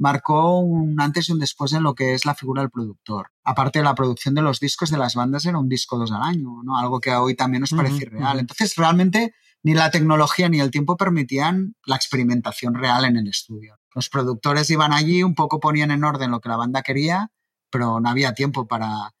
[0.00, 3.28] marcó un antes y un después en lo que es la figura del productor.
[3.44, 6.22] Aparte de la producción de los discos de las bandas era un disco dos al
[6.22, 6.78] año, ¿no?
[6.78, 8.40] Algo que hoy también nos parece real.
[8.40, 13.78] Entonces, realmente ni la tecnología ni el tiempo permitían la experimentación real en el estudio.
[13.94, 17.30] Los productores iban allí, un poco ponían en orden lo que la banda quería,
[17.70, 19.12] pero no había tiempo para...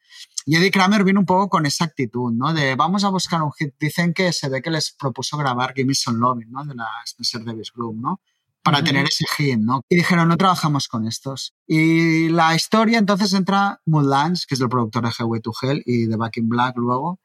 [0.46, 2.54] Y Eddie Kramer vino un poco con esa actitud, ¿no?
[2.54, 3.74] De vamos a buscar un hit.
[3.78, 6.64] Dicen que se ve que les propuso grabar Gimme Some Loving, ¿no?
[6.64, 8.22] De la Spencer Davis Group, ¿no?
[8.62, 9.82] Para tener ese hit, ¿no?
[9.88, 11.54] Y dijeron, no trabajamos con estos.
[11.66, 16.06] Y la historia entonces entra Moodlands, que es el productor de Highway to Hell y
[16.06, 17.20] de Back in Black luego,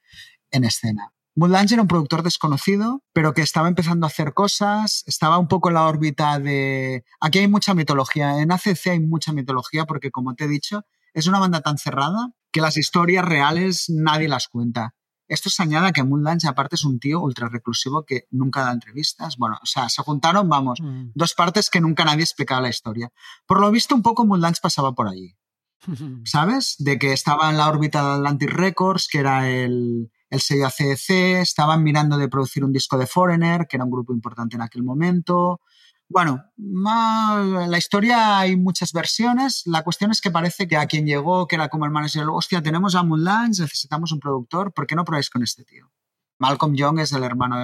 [0.52, 1.12] en escena.
[1.38, 5.68] Moodlands era un productor desconocido, pero que estaba empezando a hacer cosas, estaba un poco
[5.68, 7.04] en la órbita de...
[7.20, 11.28] Aquí hay mucha mitología, en ACC hay mucha mitología porque, como te he dicho, es
[11.28, 14.96] una banda tan cerrada que las historias reales nadie las cuenta.
[15.28, 18.72] Esto se añade a que Moonlange, aparte, es un tío ultra reclusivo que nunca da
[18.72, 19.38] entrevistas.
[19.38, 21.12] Bueno, o sea, se juntaron, vamos, mm.
[21.16, 23.12] dos partes que nunca nadie explicaba la historia.
[23.46, 25.36] Por lo visto, un poco Moonlange pasaba por allí.
[26.26, 26.76] ¿Sabes?
[26.80, 31.42] De que estaba en la órbita de Atlantic Records, que era el, el sello ACEC,
[31.42, 34.84] estaban mirando de producir un disco de Foreigner, que era un grupo importante en aquel
[34.84, 35.62] momento.
[36.08, 39.64] Bueno, la historia hay muchas versiones.
[39.66, 42.62] La cuestión es que parece que a quien llegó, que era como el manager, hostia,
[42.62, 45.92] tenemos a Moonlands, necesitamos un productor, ¿por qué no probáis con este tío?
[46.38, 47.56] Malcolm Young es el hermano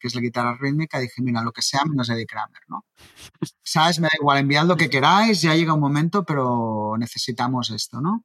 [0.00, 0.98] que es la guitarra rítmica.
[0.98, 2.86] Dije, mira, lo que sea menos Eddie Kramer, ¿no?
[3.62, 4.00] ¿Sabes?
[4.00, 8.24] Me da igual, enviad lo que queráis, ya llega un momento, pero necesitamos esto, ¿no?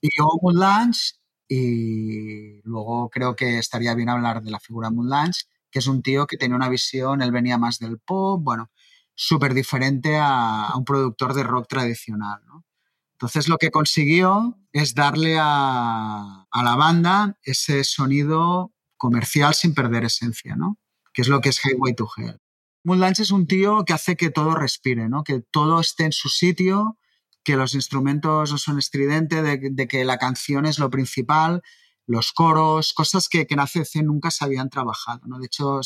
[0.00, 5.78] Y llegó Moonlands y luego creo que estaría bien hablar de la figura Moonlands, que
[5.78, 8.70] es un tío que tenía una visión, él venía más del pop, bueno,
[9.14, 12.40] súper diferente a, un productor de rock tradicional.
[12.46, 12.64] ¿no?
[13.12, 20.56] Entonces lo que consiguió es darle a, la banda ese sonido comercial sin perder esencia,
[20.56, 20.78] ¿no?
[21.12, 22.40] que es lo que es Highway to Hell.
[22.82, 25.24] Moonlands es un tío que hace que todo respire, ¿no?
[25.24, 26.98] que todo esté en su sitio,
[27.42, 31.62] que los instrumentos no son estridentes, de, que la canción es lo principal,
[32.06, 35.20] los coros, cosas que, que en ACC nunca se habían trabajado.
[35.26, 35.38] ¿no?
[35.38, 35.82] De hecho, una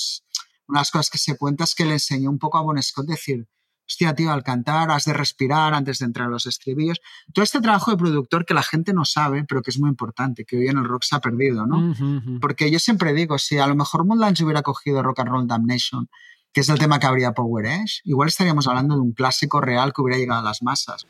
[0.69, 3.07] de las cosas que se cuenta es que le enseñó un poco a Bon Scott
[3.07, 3.49] decir,
[3.89, 7.01] hostia, tío, al cantar has de respirar antes de entrar a los estribillos.
[7.33, 10.45] Todo este trabajo de productor que la gente no sabe, pero que es muy importante,
[10.45, 11.95] que hoy en el rock se ha perdido, ¿no?
[12.41, 16.09] Porque yo siempre digo, si a lo mejor Moonlands hubiera cogido Rock and Roll Damnation,
[16.53, 19.93] que es el tema que habría Power Edge, igual estaríamos hablando de un clásico real
[19.93, 21.07] que hubiera llegado a las masas.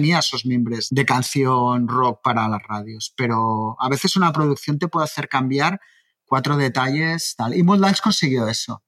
[0.00, 4.88] Tenía esos miembros de canción rock para las radios, pero a veces una producción te
[4.88, 5.78] puede hacer cambiar
[6.24, 7.54] cuatro detalles, tal.
[7.54, 8.82] Y Moonlight consiguió eso.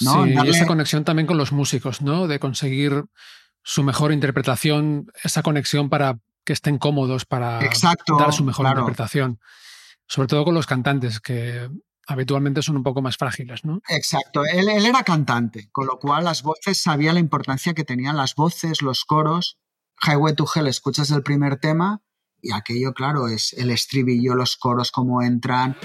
[0.00, 0.24] ¿no?
[0.24, 2.26] Sí, y esa conexión también con los músicos, ¿no?
[2.26, 3.04] De conseguir
[3.62, 7.60] su mejor interpretación, esa conexión para que estén cómodos, para
[8.18, 9.40] dar su mejor interpretación.
[10.06, 11.68] Sobre todo con los cantantes, que
[12.06, 13.80] habitualmente son un poco más frágiles, ¿no?
[13.88, 14.44] Exacto.
[14.44, 18.34] Él, él, era cantante, con lo cual las voces sabía la importancia que tenían las
[18.34, 19.58] voces, los coros,
[20.06, 22.02] Highway to Hell escuchas el primer tema
[22.42, 25.76] y aquello, claro, es el estribillo, los coros, cómo entran.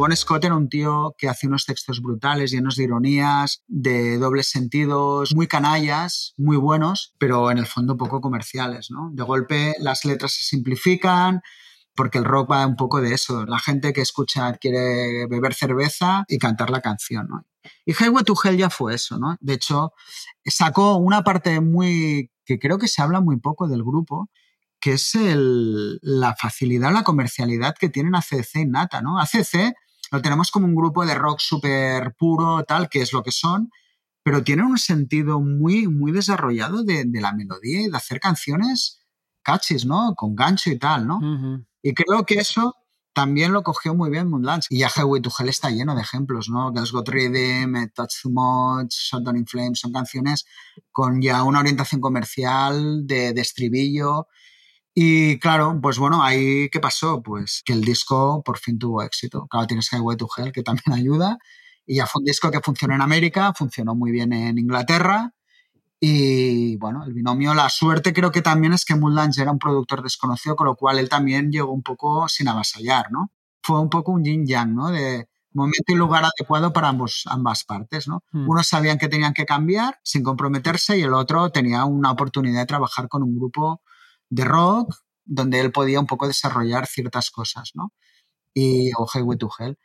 [0.00, 4.48] Bon Scott era un tío que hacía unos textos brutales, llenos de ironías, de dobles
[4.48, 9.10] sentidos, muy canallas, muy buenos, pero en el fondo poco comerciales, ¿no?
[9.12, 11.42] De golpe las letras se simplifican,
[11.94, 13.44] porque el rock va un poco de eso.
[13.44, 17.44] La gente que escucha quiere beber cerveza y cantar la canción, ¿no?
[17.84, 19.36] Y Highway to Hell ya fue eso, ¿no?
[19.38, 19.92] De hecho,
[20.46, 24.30] sacó una parte muy que creo que se habla muy poco del grupo,
[24.80, 25.12] que es
[26.00, 29.20] la facilidad, la comercialidad que tienen ACC y Nata, ¿no?
[29.20, 29.74] ACC
[30.10, 33.70] lo tenemos como un grupo de rock súper puro, tal, que es lo que son,
[34.22, 39.00] pero tienen un sentido muy, muy desarrollado de, la melodía y de hacer canciones
[39.42, 40.14] catchy, ¿no?
[40.16, 41.20] Con gancho y tal, ¿no?
[41.82, 42.76] Y creo que eso
[43.12, 44.66] también lo cogió muy bien Moonlands.
[44.70, 46.72] Y ya Highway to Hell está lleno de ejemplos, ¿no?
[46.72, 50.44] Girls Got Rhythm, Touch Too Much, Shutdown in Flames, son canciones
[50.92, 54.28] con ya una orientación comercial de, de estribillo
[54.94, 57.22] y claro, pues bueno, ahí ¿qué pasó?
[57.22, 59.46] Pues que el disco por fin tuvo éxito.
[59.48, 61.38] Claro, tienes Highway to Hell que también ayuda.
[61.86, 65.32] Y ya fue un disco que funcionó en América, funcionó muy bien en Inglaterra.
[66.00, 70.02] Y bueno, el binomio, la suerte creo que también es que Moonlange era un productor
[70.02, 73.30] desconocido, con lo cual él también llegó un poco sin avasallar, ¿no?
[73.62, 74.90] Fue un poco un yin-yang, ¿no?
[74.90, 78.22] De momento y lugar adecuado para ambos, ambas partes, ¿no?
[78.32, 78.48] Mm.
[78.48, 82.66] Unos sabían que tenían que cambiar sin comprometerse y el otro tenía una oportunidad de
[82.66, 83.82] trabajar con un grupo
[84.30, 87.92] de rock, donde él podía un poco desarrollar ciertas cosas, ¿no?
[88.54, 89.78] Y o Highway to Hell.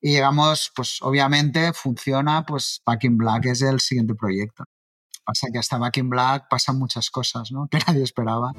[0.00, 4.64] Y llegamos, pues obviamente funciona, pues Back in Black es el siguiente proyecto.
[5.24, 7.68] Pasa que hasta Back in Black pasan muchas cosas, ¿no?
[7.70, 8.52] Que nadie esperaba.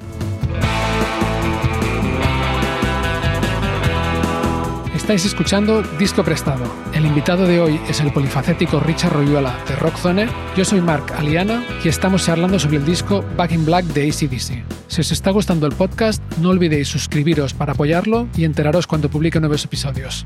[5.04, 6.64] Estáis escuchando Disco Prestado.
[6.94, 10.30] El invitado de hoy es el polifacético Richard Royuela de Rockzone.
[10.56, 14.64] Yo soy Mark Aliana y estamos charlando sobre el disco Back in Black de ACDC.
[14.88, 19.38] Si os está gustando el podcast, no olvidéis suscribiros para apoyarlo y enteraros cuando publique
[19.40, 20.24] nuevos episodios.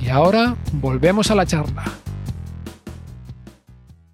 [0.00, 1.82] Y ahora volvemos a la charla.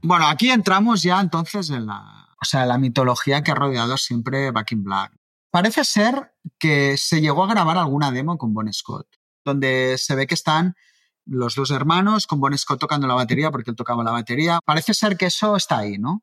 [0.01, 4.51] Bueno, aquí entramos ya entonces en la, o sea, la mitología que ha rodeado siempre
[4.51, 5.13] Back in Black.
[5.51, 10.27] Parece ser que se llegó a grabar alguna demo con Bon Scott donde se ve
[10.27, 10.75] que están
[11.27, 14.59] los dos hermanos con Bon Scott tocando la batería porque él tocaba la batería.
[14.65, 16.23] Parece ser que eso está ahí, ¿no?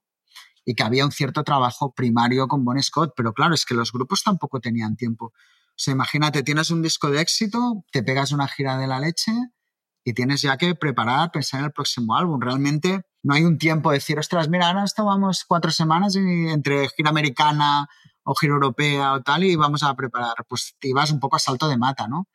[0.65, 3.91] Y que había un cierto trabajo primario con Bon Scott, pero claro, es que los
[3.91, 5.27] grupos tampoco tenían tiempo.
[5.27, 9.32] O sea, imagínate, tienes un disco de éxito, te pegas una gira de la leche
[10.03, 12.41] y tienes ya que preparar, pensar en el próximo álbum.
[12.41, 17.12] Realmente no hay un tiempo de decir, ostras, mira, ahora estamos cuatro semanas entre gira
[17.12, 17.88] americana
[18.23, 20.34] o gira europea o tal y vamos a preparar.
[20.49, 22.27] Pues te ibas un poco a salto de mata, ¿no?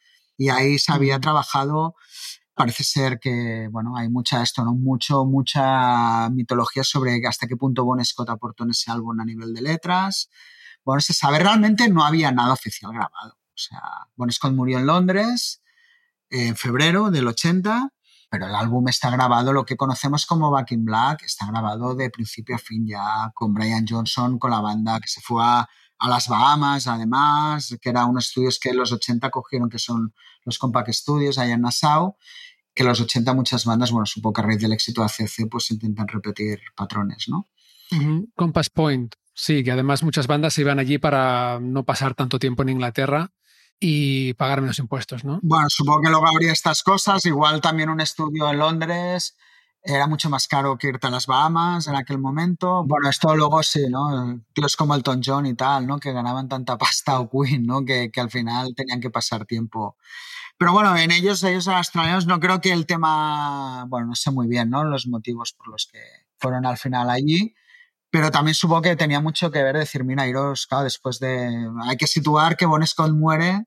[0.43, 1.95] Y ahí se había trabajado
[2.55, 7.85] parece ser que bueno hay mucha esto no mucho mucha mitología sobre hasta qué punto
[7.85, 10.29] Bon Scott aportó en ese álbum a nivel de letras.
[10.85, 13.39] Bueno se sabe realmente no había nada oficial grabado.
[13.55, 13.81] O sea
[14.17, 15.63] Bon Scott murió en Londres
[16.29, 17.91] en febrero del 80
[18.29, 22.11] pero el álbum está grabado lo que conocemos como Back in Black está grabado de
[22.11, 25.69] principio a fin ya con Brian Johnson con la banda que se fue a
[26.03, 30.13] a las Bahamas, además, que eran unos estudios que en los 80 cogieron, que son
[30.45, 32.17] los Compact Studios allá en Nassau,
[32.75, 35.49] que en los 80 muchas bandas, bueno, supongo que a raíz del éxito de ACC,
[35.49, 37.49] pues intentan repetir patrones, ¿no?
[38.35, 42.63] Compass Point, sí, que además muchas bandas se iban allí para no pasar tanto tiempo
[42.63, 43.31] en Inglaterra
[43.79, 45.39] y pagar menos impuestos, ¿no?
[45.43, 47.25] Bueno, supongo que luego habría estas cosas.
[47.27, 49.37] Igual también un estudio en Londres
[49.85, 52.85] era mucho más caro que irte a las Bahamas en aquel momento.
[52.85, 54.41] Bueno, esto luego sí, ¿no?
[54.53, 55.99] Tíos como Elton John y tal, ¿no?
[55.99, 57.85] Que ganaban tanta pasta o Queen, ¿no?
[57.85, 59.97] Que, que al final tenían que pasar tiempo.
[60.59, 64.47] Pero bueno, en ellos, ellos australianos, no creo que el tema, bueno, no sé muy
[64.47, 64.85] bien, ¿no?
[64.85, 65.99] Los motivos por los que
[66.39, 67.55] fueron al final allí
[68.13, 71.67] pero también supongo que tenía mucho que ver decir, mira, iros, claro, después de...
[71.85, 73.65] Hay que situar que Bon Scott muere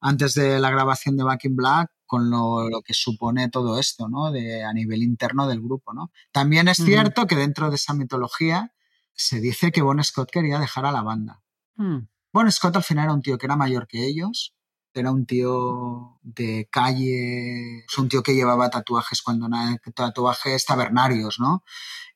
[0.00, 4.30] antes de la grabación de Back in Black con lo, que supone todo esto, ¿no?
[4.30, 6.12] De, a nivel interno del grupo, ¿no?
[6.30, 8.74] También es cierto que dentro de esa mitología
[9.14, 11.42] se dice que Bon Scott quería dejar a la banda.
[11.76, 12.00] Mm.
[12.30, 14.54] Bon Scott al final era un tío que era mayor que ellos,
[14.92, 19.56] era un tío de calle, es un tío que llevaba tatuajes cuando no
[19.94, 21.64] tatuajes tabernarios, ¿no?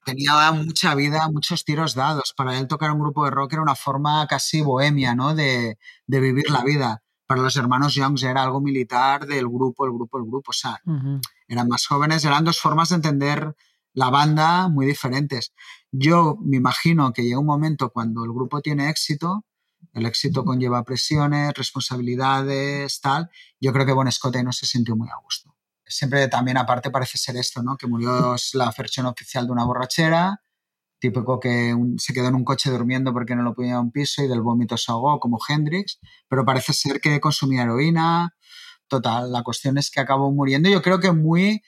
[0.04, 2.34] Tenía mucha vida, muchos tiros dados.
[2.36, 5.34] Para él tocar un grupo de rock era una forma casi bohemia, ¿no?
[5.34, 9.92] De, de vivir la vida para los hermanos Youngs era algo militar del grupo, el
[9.92, 10.50] grupo, el grupo.
[10.50, 10.80] O sea,
[11.48, 13.54] eran más jóvenes, eran dos formas de entender
[13.92, 15.52] la banda muy diferentes.
[15.90, 19.44] Yo me imagino que llega un momento cuando el grupo tiene éxito,
[19.92, 23.30] el éxito conlleva presiones, responsabilidades, tal.
[23.60, 25.56] Yo creo que Bon Scott no se sintió muy a gusto.
[25.86, 27.76] Siempre también aparte parece ser esto, ¿no?
[27.76, 30.42] Que murió la versión oficial de una borrachera,
[30.98, 34.22] típico que se quedó en un coche durmiendo porque no lo podía a un piso
[34.22, 38.34] y del vómito se ahogó, como Hendrix, pero parece ser que consumía heroína.
[38.88, 40.68] Total, la cuestión es que acabó muriendo.
[40.68, 41.62] Yo creo que muy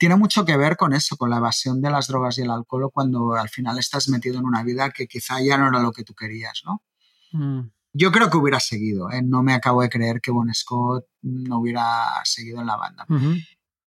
[0.00, 2.90] tiene mucho que ver con eso, con la evasión de las drogas y el alcohol
[2.90, 6.04] cuando al final estás metido en una vida que quizá ya no era lo que
[6.04, 6.82] tú querías, ¿no?
[7.32, 7.70] Mm.
[7.92, 9.20] Yo creo que hubiera seguido, ¿eh?
[9.22, 13.04] no me acabo de creer que Bon Scott no hubiera seguido en la banda.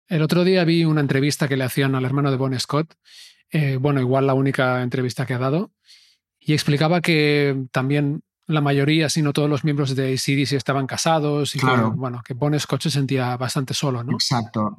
[0.07, 2.93] El otro día vi una entrevista que le hacían al hermano de Bon Scott
[3.53, 5.71] eh, bueno, igual la única entrevista que ha dado,
[6.39, 11.55] y explicaba que también la mayoría, si no todos los miembros de ACDC estaban casados
[11.55, 11.91] y claro.
[11.91, 14.13] que, bueno, que Bon Scott se sentía bastante solo, ¿no?
[14.13, 14.77] Exacto.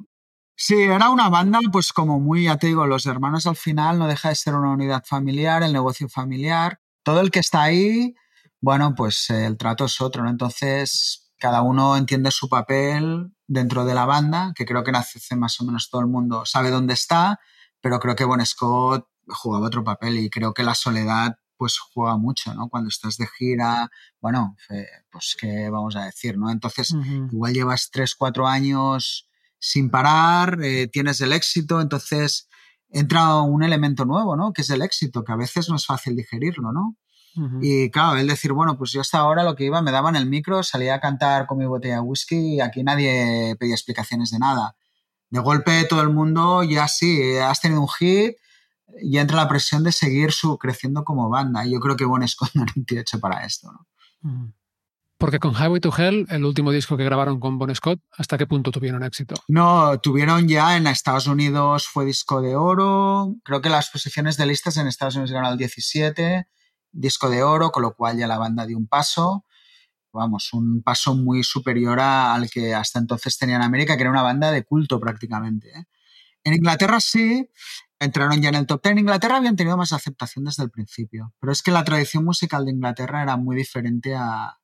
[0.57, 4.07] Sí, era una banda, pues como muy, ya te digo, los hermanos al final no
[4.07, 6.79] deja de ser una unidad familiar, el negocio familiar.
[7.03, 8.13] Todo el que está ahí,
[8.61, 10.29] bueno, pues el trato es otro, ¿no?
[10.29, 15.59] Entonces, cada uno entiende su papel dentro de la banda, que creo que nace más
[15.61, 17.39] o menos todo el mundo sabe dónde está,
[17.85, 22.17] pero creo que Bon Scott jugaba otro papel y creo que la soledad pues juega
[22.17, 22.67] mucho, ¿no?
[22.67, 24.55] Cuando estás de gira, bueno,
[25.11, 26.49] pues qué vamos a decir, ¿no?
[26.49, 26.95] Entonces,
[27.31, 32.49] igual llevas tres, cuatro años sin parar, eh, tienes el éxito, entonces
[32.89, 34.51] entra un elemento nuevo, ¿no?
[34.51, 36.97] Que es el éxito, que a veces no es fácil digerirlo, ¿no?
[37.61, 40.25] Y claro, él decir, bueno, pues yo hasta ahora lo que iba, me daban el
[40.25, 44.39] micro, salía a cantar con mi botella de whisky y aquí nadie pedía explicaciones de
[44.39, 44.75] nada
[45.35, 48.35] de golpe todo el mundo ya sí, has tenido un hit
[49.01, 51.65] y entra la presión de seguir su, creciendo como banda.
[51.65, 53.71] Y yo creo que Bon Scott no era un tío hecho para esto.
[53.71, 54.53] ¿no?
[55.17, 58.47] Porque con Highway to Hell, el último disco que grabaron con Bon Scott, ¿hasta qué
[58.47, 59.35] punto tuvieron éxito?
[59.47, 63.35] No, tuvieron ya en Estados Unidos, fue disco de oro.
[63.43, 66.47] Creo que las posiciones de listas en Estados Unidos llegaron al 17,
[66.91, 69.44] disco de oro, con lo cual ya la banda dio un paso
[70.15, 74.23] vamos, un paso muy superior al que hasta entonces tenía en América, que era una
[74.23, 75.69] banda de culto prácticamente.
[75.69, 75.85] ¿eh?
[76.43, 77.49] En Inglaterra sí,
[77.99, 78.93] entraron ya en el top 10.
[78.93, 82.65] En Inglaterra habían tenido más aceptación desde el principio, pero es que la tradición musical
[82.65, 84.57] de Inglaterra era muy diferente a,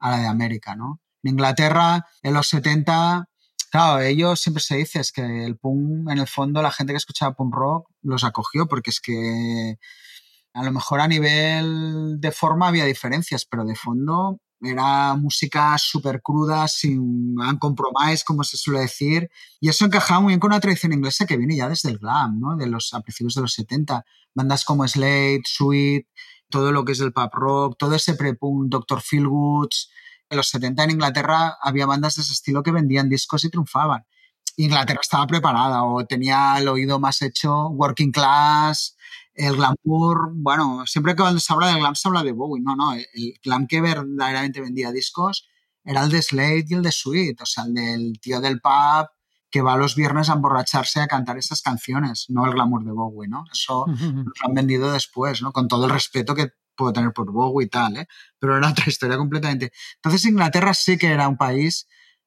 [0.00, 1.00] la de América, ¿no?
[1.22, 3.28] En Inglaterra, en los 70,
[3.70, 6.98] claro, ellos siempre se dice es que el punk, en el fondo, la gente que
[6.98, 9.78] escuchaba punk rock los acogió, porque es que
[10.54, 16.22] a lo mejor a nivel de forma había diferencias, pero de fondo era música súper
[16.22, 19.30] cruda, sin compromise, como se suele decir.
[19.60, 22.40] Y eso encajaba muy bien con una tradición inglesa que viene ya desde el glam,
[22.40, 22.56] ¿no?
[22.56, 24.04] De los, a principios de los 70.
[24.34, 26.06] Bandas como Slade, Sweet,
[26.50, 29.00] todo lo que es el pop rock, todo ese pre-punk, Dr.
[29.00, 29.90] Feelgoods.
[30.28, 34.04] En los 70 en Inglaterra había bandas de ese estilo que vendían discos y triunfaban.
[34.56, 38.96] Inglaterra estaba preparada o tenía el oído más hecho, working class,
[39.36, 42.94] el glamour, bueno, siempre que se habla del glam se habla de Bowie, no, no,
[42.94, 45.48] el glam que verdaderamente vendía discos
[45.84, 49.08] era el de Slade y el de Sweet, o sea, el del tío del pub
[49.50, 53.28] que va los viernes a emborracharse a cantar esas canciones, no el glamour de Bowie,
[53.28, 53.44] ¿no?
[53.52, 55.52] Eso lo han vendido después, ¿no?
[55.52, 58.06] Con todo el respeto que puedo tener por Bowie y tal, ¿eh?
[58.38, 59.72] Pero era otra historia completamente.
[59.96, 61.86] Entonces Inglaterra sí que era un país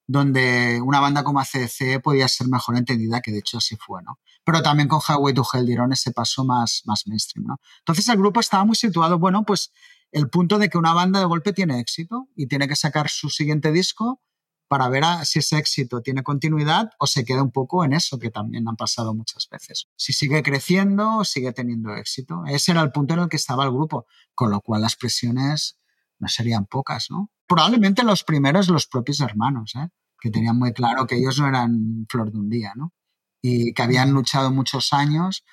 [0.09, 4.17] donde una banda como ACDC podía ser mejor entendida, que de hecho así fue, ¿no?
[4.43, 7.57] Pero también con Highway to Hell dieron ese paso más, más mainstream, ¿no?
[7.81, 9.71] Entonces el grupo estaba muy situado, bueno, pues
[10.11, 13.29] el punto de que una banda de golpe tiene éxito y tiene que sacar su
[13.29, 14.19] siguiente disco
[14.67, 18.31] para ver si ese éxito tiene continuidad o se queda un poco en eso, que
[18.31, 19.89] también han pasado muchas veces.
[19.95, 22.41] Si sigue creciendo o sigue teniendo éxito.
[22.47, 25.77] Ese era el punto en el que estaba el grupo, con lo cual las presiones
[26.17, 27.29] no serían pocas, ¿no?
[27.49, 29.89] probablemente los primeros los propios hermanos, ¿eh?
[30.19, 32.93] Que tenían muy claro que ellos no eran flor de un día, ¿no?
[33.41, 35.43] Y que habían luchado muchos años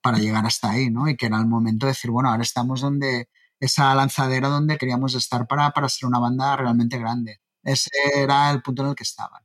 [0.00, 1.08] para llegar hasta ahí, ¿no?
[1.08, 3.28] Y que era el momento de decir, bueno, ahora estamos donde
[3.60, 7.40] esa lanzadera donde queríamos estar para, para ser una banda realmente grande.
[7.62, 9.42] Ese era el punto en el que estaban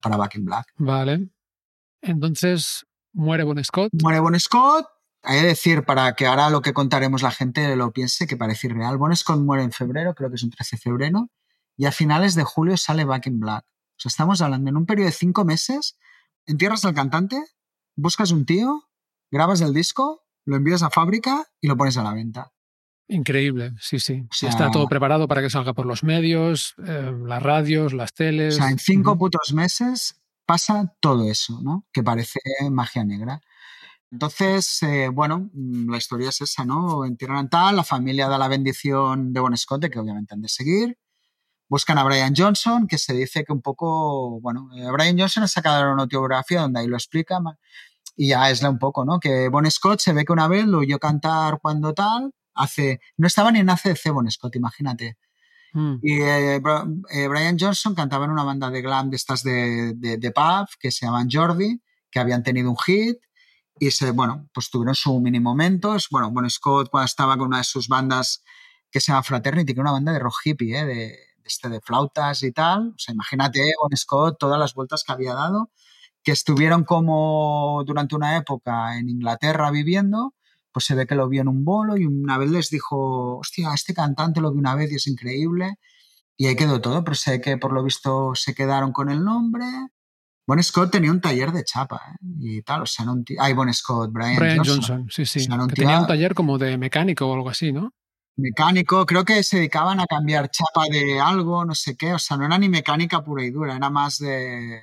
[0.00, 0.72] para Back in Black.
[0.78, 1.28] Vale.
[2.00, 3.90] Entonces, muere Bon Scott.
[4.02, 4.86] Muere Bon Scott.
[5.22, 8.68] Hay que decir, para que ahora lo que contaremos la gente lo piense, que parece
[8.68, 8.96] irreal.
[8.96, 11.30] Bon Scott muere en febrero, creo que es un 13 de febrero,
[11.76, 13.66] y a finales de julio sale Back in Black.
[14.00, 15.98] O sea, estamos hablando en un periodo de cinco meses,
[16.46, 17.44] entierras al cantante,
[17.96, 18.88] buscas un tío,
[19.30, 22.50] grabas el disco, lo envías a fábrica y lo pones a la venta.
[23.08, 24.26] Increíble, sí, sí.
[24.40, 28.54] Está todo preparado para que salga por los medios, eh, las radios, las teles.
[28.54, 31.86] O sea, en cinco putos meses pasa todo eso, ¿no?
[31.92, 32.40] Que parece
[32.70, 33.42] magia negra.
[34.10, 37.04] Entonces, eh, bueno, mm, la historia es esa, ¿no?
[37.04, 40.98] Entierran tal, la familia da la bendición de Bon Scott, que obviamente han de seguir.
[41.70, 45.48] Buscan a Brian Johnson, que se dice que un poco, bueno, eh, Brian Johnson ha
[45.48, 47.38] sacado una autobiografía donde ahí lo explica,
[48.16, 49.20] y ya es un poco, ¿no?
[49.20, 53.28] Que Bon Scott se ve que una vez lo oyó cantar cuando tal, hace, no
[53.28, 55.16] estaba ni en ACDC Bon Scott, imagínate.
[55.72, 55.98] Hmm.
[56.02, 60.30] Y eh, eh, Brian Johnson cantaba en una banda de glam de estas de, de,
[60.32, 63.18] pub que se llaman Jordi, que habían tenido un hit
[63.78, 66.08] y se, bueno, pues tuvieron su mini momentos.
[66.10, 68.42] Bueno, Bon Scott cuando estaba con una de sus bandas
[68.90, 70.84] que se llama Fraternity, que era una banda de rock hippie, ¿eh?
[70.84, 72.88] de, este, de flautas y tal.
[72.90, 75.70] O sea, imagínate Bon Scott todas las vueltas que había dado,
[76.22, 80.34] que estuvieron como durante una época en Inglaterra viviendo
[80.72, 83.72] pues se ve que lo vio en un bolo y una vez les dijo, hostia,
[83.74, 85.74] este cantante lo vi una vez y es increíble.
[86.36, 89.64] Y ahí quedó todo, pero sé que por lo visto se quedaron con el nombre.
[90.46, 92.26] Bon Scott tenía un taller de chapa ¿eh?
[92.40, 93.36] y tal, o sea, no un tío...
[93.40, 95.06] Ay, Bon Scott, Brian, Brian Johnson.
[95.10, 95.46] sí, sí.
[95.74, 97.92] tenía un taller como de mecánico o algo así, ¿no?
[98.40, 102.36] Mecánico, creo que se dedicaban a cambiar chapa de algo, no sé qué, o sea,
[102.36, 104.80] no era ni mecánica pura y dura, era más de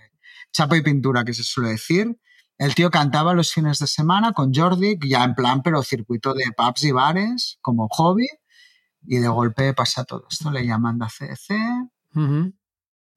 [0.51, 2.18] chapa y pintura, que se suele decir.
[2.58, 6.45] El tío cantaba los fines de semana con Jordi, ya en plan, pero circuito de
[6.55, 8.28] pubs y bares, como hobby,
[9.05, 10.51] y de golpe pasa todo esto.
[10.51, 11.55] Le llaman a CC.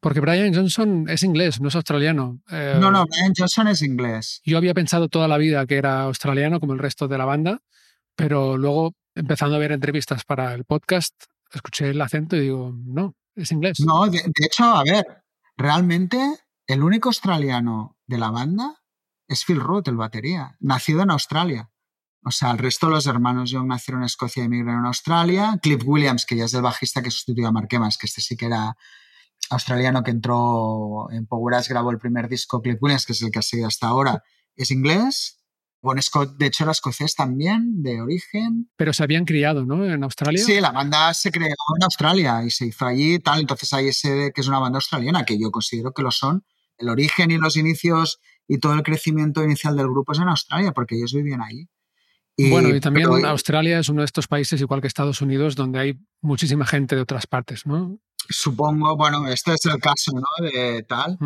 [0.01, 2.41] Porque Brian Johnson es inglés, no es australiano.
[2.51, 4.41] Eh, no, no, Brian Johnson es inglés.
[4.45, 7.63] Yo había pensado toda la vida que era australiano, como el resto de la banda,
[8.17, 11.15] pero luego, empezando a ver entrevistas para el podcast,
[11.53, 13.81] escuché el acento y digo, no, es inglés.
[13.81, 15.05] No, de hecho, a ver,
[15.57, 16.19] realmente
[16.67, 18.83] el único australiano de la banda
[19.29, 21.71] es Phil Roth, el batería, nacido en Australia.
[22.23, 25.59] O sea, el resto de los hermanos Young nacieron en Escocia y emigraron a Australia.
[25.63, 28.37] Cliff Williams, que ya es el bajista que sustituyó a Mark Evans, que este sí
[28.37, 28.77] que era
[29.49, 32.61] australiano que entró en Power grabó el primer disco.
[32.61, 34.23] Cliff Williams, que es el que ha seguido hasta ahora,
[34.55, 35.40] es inglés.
[35.83, 38.71] Bon Scott, de hecho, era escocés también, de origen.
[38.77, 39.85] Pero se habían criado, ¿no?
[39.85, 40.45] En Australia.
[40.45, 43.41] Sí, la banda se creó en Australia y se hizo allí y tal.
[43.41, 46.45] Entonces hay ese que es una banda australiana, que yo considero que lo son.
[46.77, 50.73] El origen y los inicios y todo el crecimiento inicial del grupo es en Australia,
[50.73, 51.69] porque ellos vivían ahí.
[52.37, 55.95] bueno, y también Australia es uno de estos países, igual que Estados Unidos, donde hay
[56.21, 57.99] muchísima gente de otras partes, ¿no?
[58.29, 60.47] Supongo, bueno, este es el caso, ¿no?
[60.47, 61.19] De tal.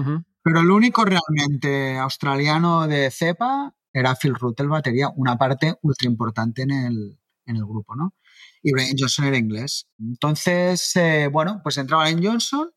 [0.42, 6.08] Pero el único realmente australiano de cepa era Phil Root, el batería, una parte ultra
[6.08, 8.14] importante en el, en el grupo, ¿no?
[8.62, 9.86] Y Brian Johnson era inglés.
[9.98, 12.70] Entonces, eh, bueno, pues entra Brian Johnson,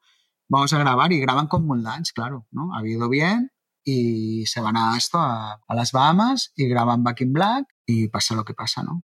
[0.48, 2.74] vamos a grabar y graban con Moonlands, claro, ¿no?
[2.76, 3.52] Ha habido bien,
[3.84, 8.36] y se van a esto, a, las Bahamas y graban Back in Black y pasa
[8.36, 9.04] lo que pasa, ¿no?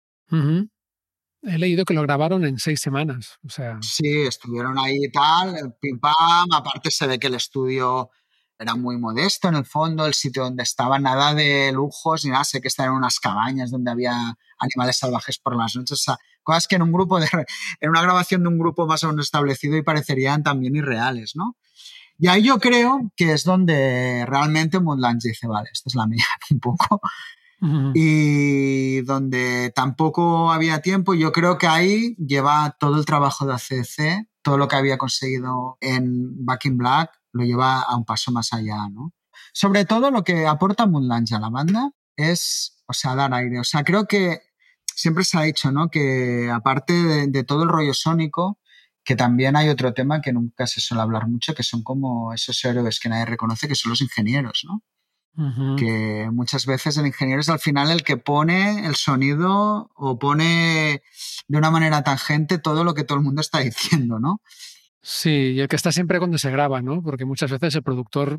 [1.43, 3.77] He leído que lo grabaron en seis semanas, o sea...
[3.81, 8.09] Sí, estuvieron ahí y tal, pim pam, aparte se ve que el estudio
[8.59, 12.43] era muy modesto en el fondo, el sitio donde estaba nada de lujos ni nada,
[12.43, 16.17] sé que estaban en unas cabañas donde había animales salvajes por las noches, o sea,
[16.43, 17.27] cosas que en un grupo de,
[17.79, 21.55] en una grabación de un grupo más o menos establecido y parecerían también irreales, ¿no?
[22.17, 26.25] Y ahí yo creo que es donde realmente Moonlands dice, vale, esta es la mía
[26.51, 27.01] un poco.
[27.93, 34.27] Y donde tampoco había tiempo, yo creo que ahí lleva todo el trabajo de ACC,
[34.41, 38.53] todo lo que había conseguido en Back in Black, lo lleva a un paso más
[38.53, 39.13] allá, ¿no?
[39.53, 43.59] Sobre todo lo que aporta Moonlands a la banda es, o sea, dar aire.
[43.59, 44.41] O sea, creo que
[44.93, 45.89] siempre se ha dicho, ¿no?
[45.89, 46.93] Que aparte
[47.27, 48.59] de todo el rollo sónico,
[49.03, 52.63] que también hay otro tema que nunca se suele hablar mucho, que son como esos
[52.63, 54.83] héroes que nadie reconoce, que son los ingenieros, ¿no?
[55.77, 61.01] Que muchas veces el ingeniero es al final el que pone el sonido o pone
[61.47, 64.41] de una manera tangente todo lo que todo el mundo está diciendo, ¿no?
[65.01, 67.01] Sí, y el que está siempre cuando se graba, ¿no?
[67.01, 68.33] Porque muchas veces el productor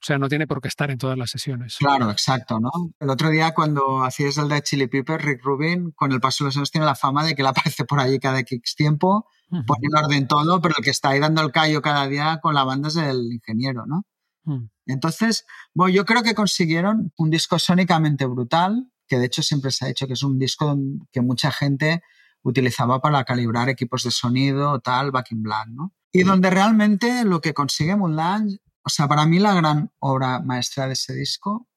[0.00, 1.76] O sea, no tiene por qué estar en todas las sesiones.
[1.78, 2.70] Claro, exacto, ¿no?
[3.00, 6.48] El otro día cuando hacías el de Chili Pepper, Rick Rubin, con el paso de
[6.48, 9.26] los años tiene la fama de que él aparece por allí cada X tiempo,
[9.66, 12.54] pone en orden todo, pero el que está ahí dando el callo cada día con
[12.54, 14.04] la banda es el ingeniero, ¿no?
[14.44, 14.70] Mm.
[14.86, 15.44] Entonces,
[15.74, 19.88] bueno, yo creo que consiguieron un disco sónicamente brutal, que de hecho siempre se ha
[19.88, 20.76] dicho que es un disco
[21.12, 22.02] que mucha gente
[22.42, 25.92] utilizaba para calibrar equipos de sonido, tal, Back in Black, ¿no?
[26.12, 30.86] Y donde realmente lo que consigue Moonland, o sea, para mí la gran obra maestra
[30.86, 31.68] de ese disco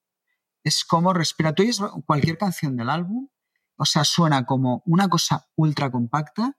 [0.64, 1.54] es cómo respira.
[1.54, 3.28] Tú oyes cualquier canción del álbum,
[3.76, 6.56] o sea, suena como una cosa ultra compacta,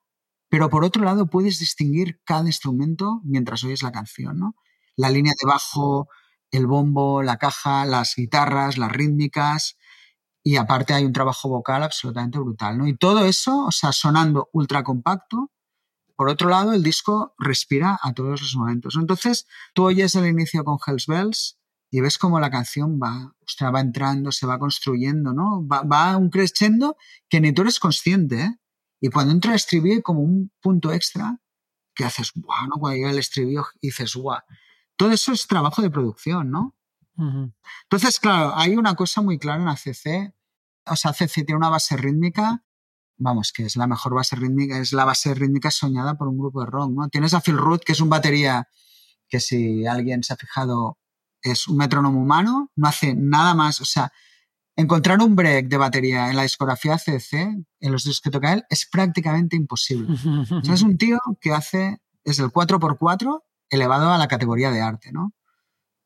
[0.49, 4.55] pero por otro lado puedes distinguir cada instrumento mientras oyes la canción, ¿no?
[4.95, 6.09] La línea de bajo,
[6.51, 9.77] el bombo, la caja, las guitarras, las rítmicas,
[10.43, 12.87] y aparte hay un trabajo vocal absolutamente brutal, ¿no?
[12.87, 15.52] Y todo eso, o sea, sonando ultra compacto,
[16.15, 18.95] por otro lado, el disco respira a todos los momentos.
[18.99, 21.57] Entonces, tú oyes el inicio con Hells Bells
[21.89, 23.35] y ves cómo la canción va,
[23.73, 25.65] va entrando, se va construyendo, ¿no?
[25.67, 26.97] Va, va un crescendo
[27.29, 28.59] que ni tú eres consciente, ¿eh?
[28.99, 31.39] Y cuando entra el estribillo, como un punto extra,
[31.93, 32.75] que haces, guau, ¿no?
[32.77, 34.39] Cuando llega el estribillo, dices, guau.
[34.95, 36.75] Todo eso es trabajo de producción, ¿no?
[37.83, 40.33] Entonces, claro, hay una cosa muy clara en ACC.
[40.85, 42.63] O sea, ACC tiene una base rítmica
[43.17, 46.61] vamos, que es la mejor base rítmica, es la base rítmica soñada por un grupo
[46.61, 47.09] de rock, ¿no?
[47.09, 48.67] Tienes a Phil Root, que es un batería
[49.29, 50.97] que si alguien se ha fijado
[51.41, 54.11] es un metrónomo humano, no hace nada más, o sea,
[54.75, 58.63] encontrar un break de batería en la discografía CC, en los discos que toca él,
[58.69, 60.13] es prácticamente imposible.
[60.51, 64.81] o sea, es un tío que hace, es el 4x4 elevado a la categoría de
[64.81, 65.33] arte, ¿no?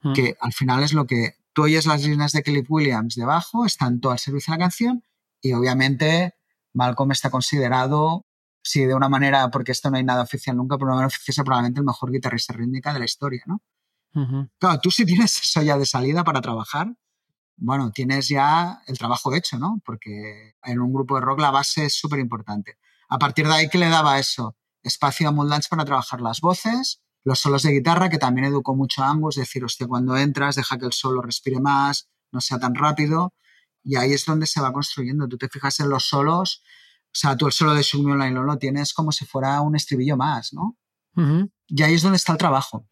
[0.02, 0.14] Mm.
[0.14, 4.00] Que al final es lo que tú oyes las líneas de Kelly Williams debajo, están
[4.00, 5.04] todo al servicio de la canción
[5.42, 6.37] y obviamente
[6.78, 8.26] Malcolm está considerado,
[8.64, 11.08] sí, de una manera, porque esto no hay nada oficial nunca, pero de una manera
[11.08, 13.62] oficiosa probablemente el mejor guitarrista rítmica de la historia, ¿no?
[14.58, 16.88] Claro, tú si tienes eso ya de salida para trabajar,
[17.58, 19.82] bueno, tienes ya el trabajo hecho, ¿no?
[19.84, 22.78] Porque en un grupo de rock la base es súper importante.
[23.10, 24.56] A partir de ahí, ¿qué le daba eso?
[24.84, 29.04] Espacio a Moonlands para trabajar las voces, los solos de guitarra, que también educó mucho
[29.04, 32.76] a Angus, decir, hostia, cuando entras, deja que el solo respire más, no sea tan
[32.76, 33.34] rápido.
[33.88, 35.30] Y ahí es donde se va construyendo.
[35.30, 36.62] Tú te fijas en los solos,
[37.06, 40.18] o sea, tú el solo de Shumi Online lo tienes como si fuera un estribillo
[40.18, 40.78] más, ¿no?
[41.68, 42.86] Y ahí es donde está el trabajo.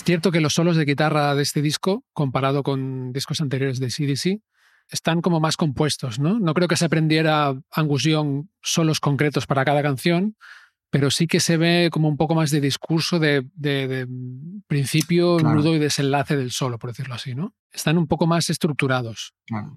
[0.00, 3.88] Es cierto que los solos de guitarra de este disco, comparado con discos anteriores de
[3.88, 4.40] CDC,
[4.88, 6.40] están como más compuestos, ¿no?
[6.40, 10.38] No creo que se aprendiera Angus Young solos concretos para cada canción,
[10.88, 13.46] pero sí que se ve como un poco más de discurso de,
[14.66, 17.54] principio, nudo y desenlace del solo, por decirlo así, ¿no?
[17.70, 19.34] Están un poco más estructurados.
[19.44, 19.76] Claro.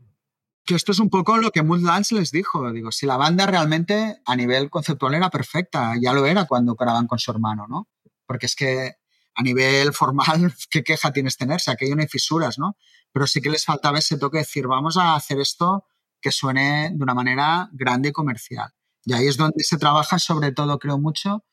[0.64, 2.72] Que esto es un poco lo que Lance les dijo.
[2.72, 7.08] Digo, si la banda realmente a nivel conceptual era perfecta, ya lo era cuando grababan
[7.08, 7.90] con su hermano, ¿no?
[8.26, 9.03] Porque es que
[9.36, 11.58] a nivel formal, ¿qué queja tienes tener?
[11.58, 12.78] O sea, que no hay fisuras, ¿no?
[13.12, 15.86] Pero sí que les faltaba ese toque de decir, vamos a hacer esto
[16.22, 18.72] que suene de una manera grande y comercial.
[19.06, 21.44] Y ahí es donde se trabaja sobre todo, creo mucho,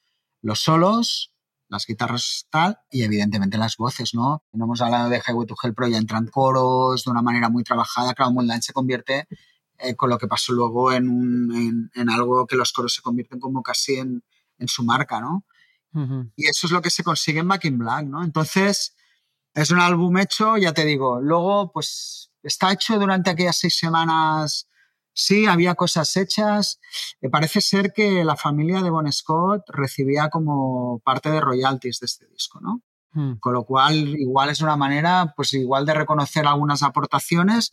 [0.41, 1.33] los solos,
[1.69, 4.45] las guitarras tal, y evidentemente las voces, ¿no?
[4.53, 7.65] No hemos hablado de Highway to Hell, pero ya entran coros de una manera muy
[7.65, 8.15] trabajada.
[8.15, 9.27] Claro, Moonlight se convierte
[9.79, 13.63] eh, con lo que pasó luego en, en, algo que los coros se convierten como
[13.63, 14.23] casi en,
[14.59, 15.45] en su marca, ¿no?
[15.93, 18.23] Y eso es lo que se consigue en Back in Black, ¿no?
[18.23, 18.95] Entonces,
[19.55, 21.21] es un álbum hecho, ya te digo.
[21.21, 24.69] Luego, pues, está hecho durante aquellas seis semanas.
[25.13, 26.81] Sí, había cosas hechas.
[27.21, 32.07] Me parece ser que la familia de Bon Scott recibía como parte de royalties de
[32.07, 32.83] este disco, ¿no?
[33.13, 33.39] Mm.
[33.41, 37.73] Con lo cual, igual es una manera, pues igual de reconocer algunas aportaciones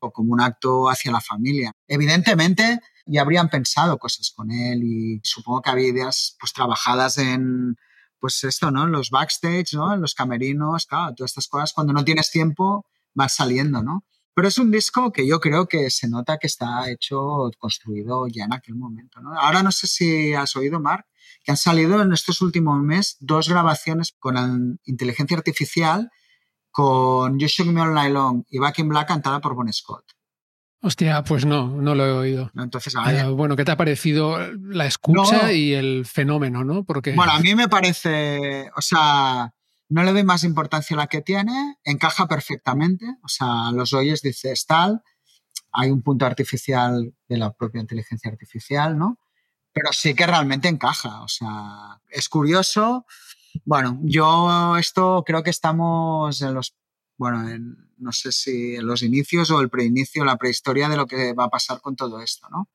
[0.00, 1.72] o como un acto hacia la familia.
[1.88, 7.76] Evidentemente, ya habrían pensado cosas con él y supongo que había ideas pues trabajadas en
[8.20, 8.84] pues esto, ¿no?
[8.84, 9.94] En los backstage, ¿no?
[9.94, 14.04] En los camerinos, claro, todas estas cosas cuando no tienes tiempo van saliendo, ¿no?
[14.34, 18.44] Pero es un disco que yo creo que se nota que está hecho, construido ya
[18.44, 19.20] en aquel momento.
[19.40, 21.06] Ahora no sé si has oído, Mark,
[21.42, 26.10] que han salido en estos últimos meses dos grabaciones con inteligencia artificial
[26.70, 30.04] con You Shook Me All Night Long y Back in Black cantada por Bon Scott.
[30.80, 32.52] Hostia, pues no, no lo he oído.
[32.56, 32.94] Entonces,
[33.34, 36.84] bueno, ¿qué te ha parecido la escucha y el fenómeno, no?
[36.84, 37.14] Porque...
[37.14, 39.52] Bueno, a mí me parece, o sea,
[39.88, 44.22] no le doy más importancia a la que tiene, encaja perfectamente, o sea, los oyes
[44.22, 45.02] dices tal,
[45.72, 49.18] hay un punto artificial de la propia inteligencia artificial, ¿no?
[49.72, 53.04] Pero sí que realmente encaja, o sea, es curioso.
[53.64, 56.76] Bueno, yo esto creo que estamos en los,
[57.16, 61.32] bueno, en, no sé si los inicios o el preinicio, la prehistoria de lo que
[61.34, 62.68] va a pasar con todo esto, ¿no?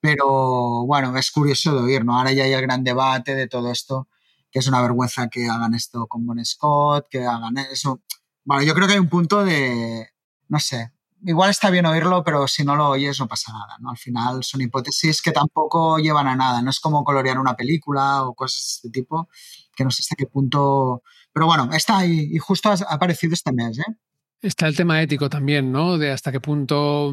[0.00, 2.18] Pero bueno, es curioso de oír, ¿no?
[2.18, 4.08] Ahora ya hay el gran debate de todo esto,
[4.50, 8.02] que es una vergüenza que hagan esto con Bon Scott, que hagan eso.
[8.44, 10.08] Bueno, yo creo que hay un punto de,
[10.48, 10.92] no sé,
[11.24, 13.90] igual está bien oírlo, pero si no lo oyes no pasa nada, ¿no?
[13.90, 18.24] Al final son hipótesis que tampoco llevan a nada, no es como colorear una película
[18.24, 19.28] o cosas de este tipo,
[19.74, 21.02] que no sé hasta qué punto...
[21.32, 23.96] Pero bueno, está ahí y justo ha aparecido este mes, ¿eh?
[24.40, 25.98] Está el tema ético también, ¿no?
[25.98, 27.12] De hasta qué punto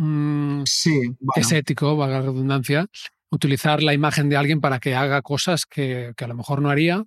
[0.00, 2.86] Mm, sí, es ético, valga la redundancia,
[3.30, 7.04] utilizar la imagen de alguien para que haga cosas que, a lo mejor no haría,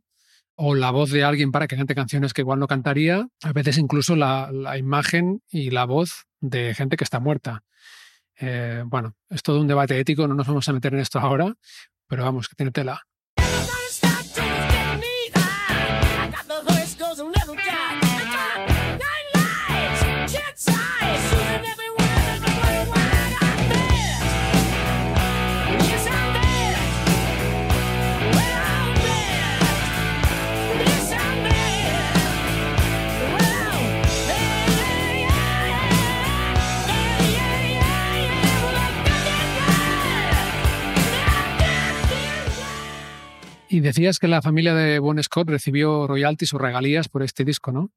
[0.56, 3.78] o la voz de alguien para que cante canciones que igual no cantaría, a veces
[3.78, 7.64] incluso la, imagen y la voz de gente que está muerta.
[8.40, 11.54] Eh, bueno, es todo un debate ético, no nos vamos a meter en esto ahora,
[12.08, 13.04] pero vamos, que tiene tela.
[43.72, 47.72] Y decías que la familia de Bon Scott recibió royalties o regalías por este disco,
[47.72, 47.94] ¿no?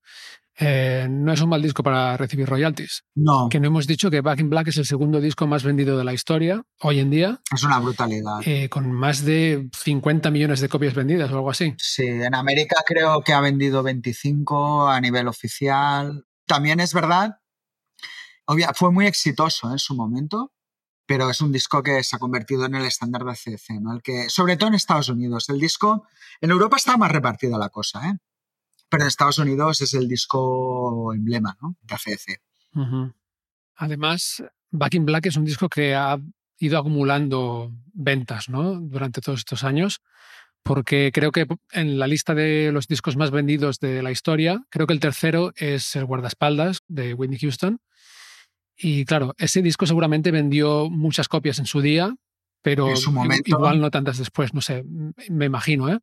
[0.57, 3.03] Eh, no es un mal disco para recibir royalties.
[3.17, 3.49] No.
[3.49, 6.05] Que no hemos dicho que Back in Black es el segundo disco más vendido de
[6.05, 7.41] la historia hoy en día.
[7.53, 8.39] Es una brutalidad.
[8.45, 11.75] Eh, con más de 50 millones de copias vendidas o algo así.
[11.77, 16.25] Sí, en América creo que ha vendido 25 a nivel oficial.
[16.47, 17.41] También es verdad,
[18.75, 20.54] fue muy exitoso en su momento
[21.07, 23.95] pero es un disco que se ha convertido en el estándar de ACDC, ¿no?
[23.95, 25.49] El que, sobre todo en Estados Unidos.
[25.49, 26.07] El disco,
[26.41, 28.19] en Europa está más repartida la cosa, ¿eh?
[28.89, 31.77] Pero en Estados Unidos es el disco emblema, ¿no?
[31.83, 32.41] De ACDC.
[33.77, 36.19] Además, Back in Black es un disco que ha
[36.59, 38.81] ido acumulando ventas, ¿no?
[38.81, 40.01] Durante todos estos años,
[40.63, 44.87] porque creo que en la lista de los discos más vendidos de la historia, creo
[44.87, 47.81] que el tercero es El guardaespaldas de Whitney Houston,
[48.77, 52.15] y claro, ese disco seguramente vendió muchas copias en su día,
[52.63, 52.89] pero
[53.45, 54.85] igual no tantas después, no sé,
[55.29, 55.89] me imagino.
[55.91, 55.99] ¿eh?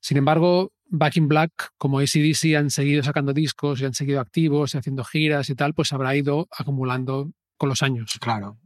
[0.00, 4.74] Sin embargo, Back in Black, como ACDC han seguido sacando discos y han seguido activos
[4.74, 8.18] y haciendo giras y tal, pues habrá ido acumulando con los años.
[8.20, 8.58] Claro.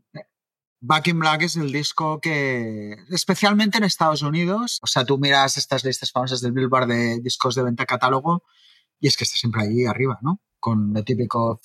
[0.80, 5.56] Back in Black es el disco que, especialmente en Estados Unidos, o sea, tú miras
[5.56, 8.44] estas listas famosas del Billboard de discos de venta catálogo
[9.00, 10.40] y es que está siempre ahí arriba, ¿no?
[10.60, 11.60] Con lo típico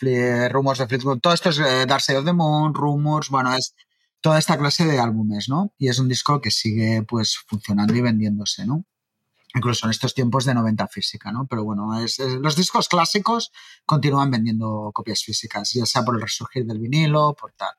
[0.50, 1.20] Rumors de Fleetwood.
[1.20, 3.76] Todo esto es eh, Dark Side of the Moon, Rumors, bueno, es
[4.22, 5.74] toda esta clase de álbumes, ¿no?
[5.78, 8.86] Y es un disco que sigue pues funcionando y vendiéndose, ¿no?
[9.56, 11.46] incluso en estos tiempos de 90 física, ¿no?
[11.48, 13.52] Pero bueno, es, los discos clásicos
[13.86, 17.72] continúan vendiendo copias físicas, ya sea por el resurgir del vinilo, por tal.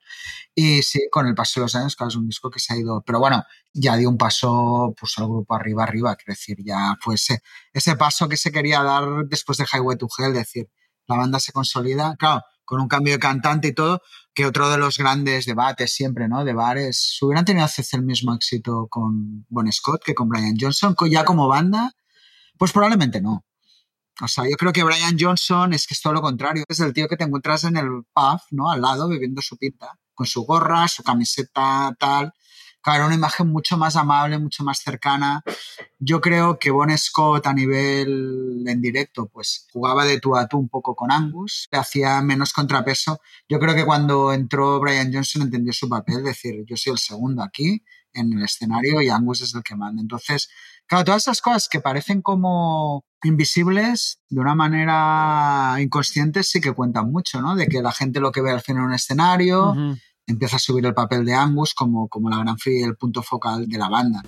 [0.54, 2.76] Y sí, con el paso de los años, claro, es un disco que se ha
[2.76, 6.96] ido, pero bueno, ya dio un paso pues, al grupo arriba, arriba, quiero decir, ya
[7.00, 7.42] fue ese,
[7.72, 10.70] ese paso que se quería dar después de Highway to Hell, decir,
[11.06, 14.02] la banda se consolida, claro, con un cambio de cantante y todo,
[14.34, 16.44] que otro de los grandes debates siempre, ¿no?
[16.44, 21.24] De bares, hubieran tenido el mismo éxito con Bon Scott que con Brian Johnson, ya
[21.24, 21.92] como banda,
[22.58, 23.44] pues probablemente no.
[24.20, 26.64] O sea, yo creo que Brian Johnson es que es todo lo contrario.
[26.68, 28.70] Es el tío que te encuentras en el pub, ¿no?
[28.70, 32.32] Al lado, bebiendo su pinta, con su gorra, su camiseta, tal.
[32.84, 35.42] Claro, una imagen mucho más amable, mucho más cercana.
[35.98, 40.58] Yo creo que Bon Scott a nivel en directo, pues jugaba de tú a tú
[40.58, 43.20] un poco con Angus, le hacía menos contrapeso.
[43.48, 47.42] Yo creo que cuando entró Brian Johnson entendió su papel, decir, yo soy el segundo
[47.42, 47.82] aquí
[48.12, 50.02] en el escenario y Angus es el que manda.
[50.02, 50.50] Entonces,
[50.86, 57.10] claro, todas esas cosas que parecen como invisibles, de una manera inconsciente sí que cuentan
[57.10, 57.56] mucho, ¿no?
[57.56, 59.74] De que la gente lo que ve al final en un escenario,
[60.26, 63.66] empieza a subir el papel de Angus como, como la gran y el punto focal
[63.68, 64.22] de la banda.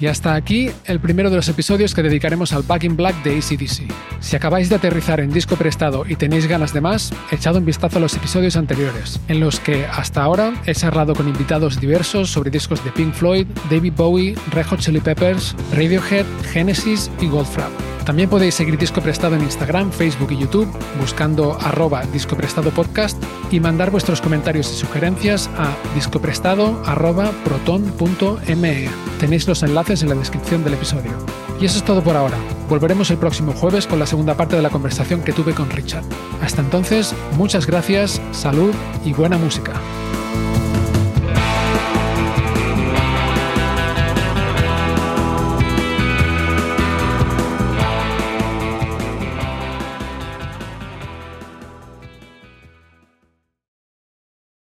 [0.00, 3.38] Y hasta aquí el primero de los episodios que dedicaremos al Back in Black de
[3.38, 3.90] ACDC.
[4.20, 7.98] Si acabáis de aterrizar en disco prestado y tenéis ganas de más, echad un vistazo
[7.98, 12.50] a los episodios anteriores, en los que hasta ahora he charlado con invitados diversos sobre
[12.50, 17.72] discos de Pink Floyd, David Bowie, Red Hot Chili Peppers, Radiohead, Genesis y Goldfrapp.
[18.04, 20.68] También podéis seguir Disco Prestado en Instagram, Facebook y YouTube
[21.00, 23.16] buscando arroba Disco Prestado Podcast
[23.50, 28.88] y mandar vuestros comentarios y sugerencias a discoprestado.proton.me.
[29.18, 31.12] Tenéis los enlaces en la descripción del episodio.
[31.60, 32.36] Y eso es todo por ahora.
[32.68, 36.04] Volveremos el próximo jueves con la segunda parte de la conversación que tuve con Richard.
[36.42, 38.74] Hasta entonces, muchas gracias, salud
[39.04, 39.72] y buena música.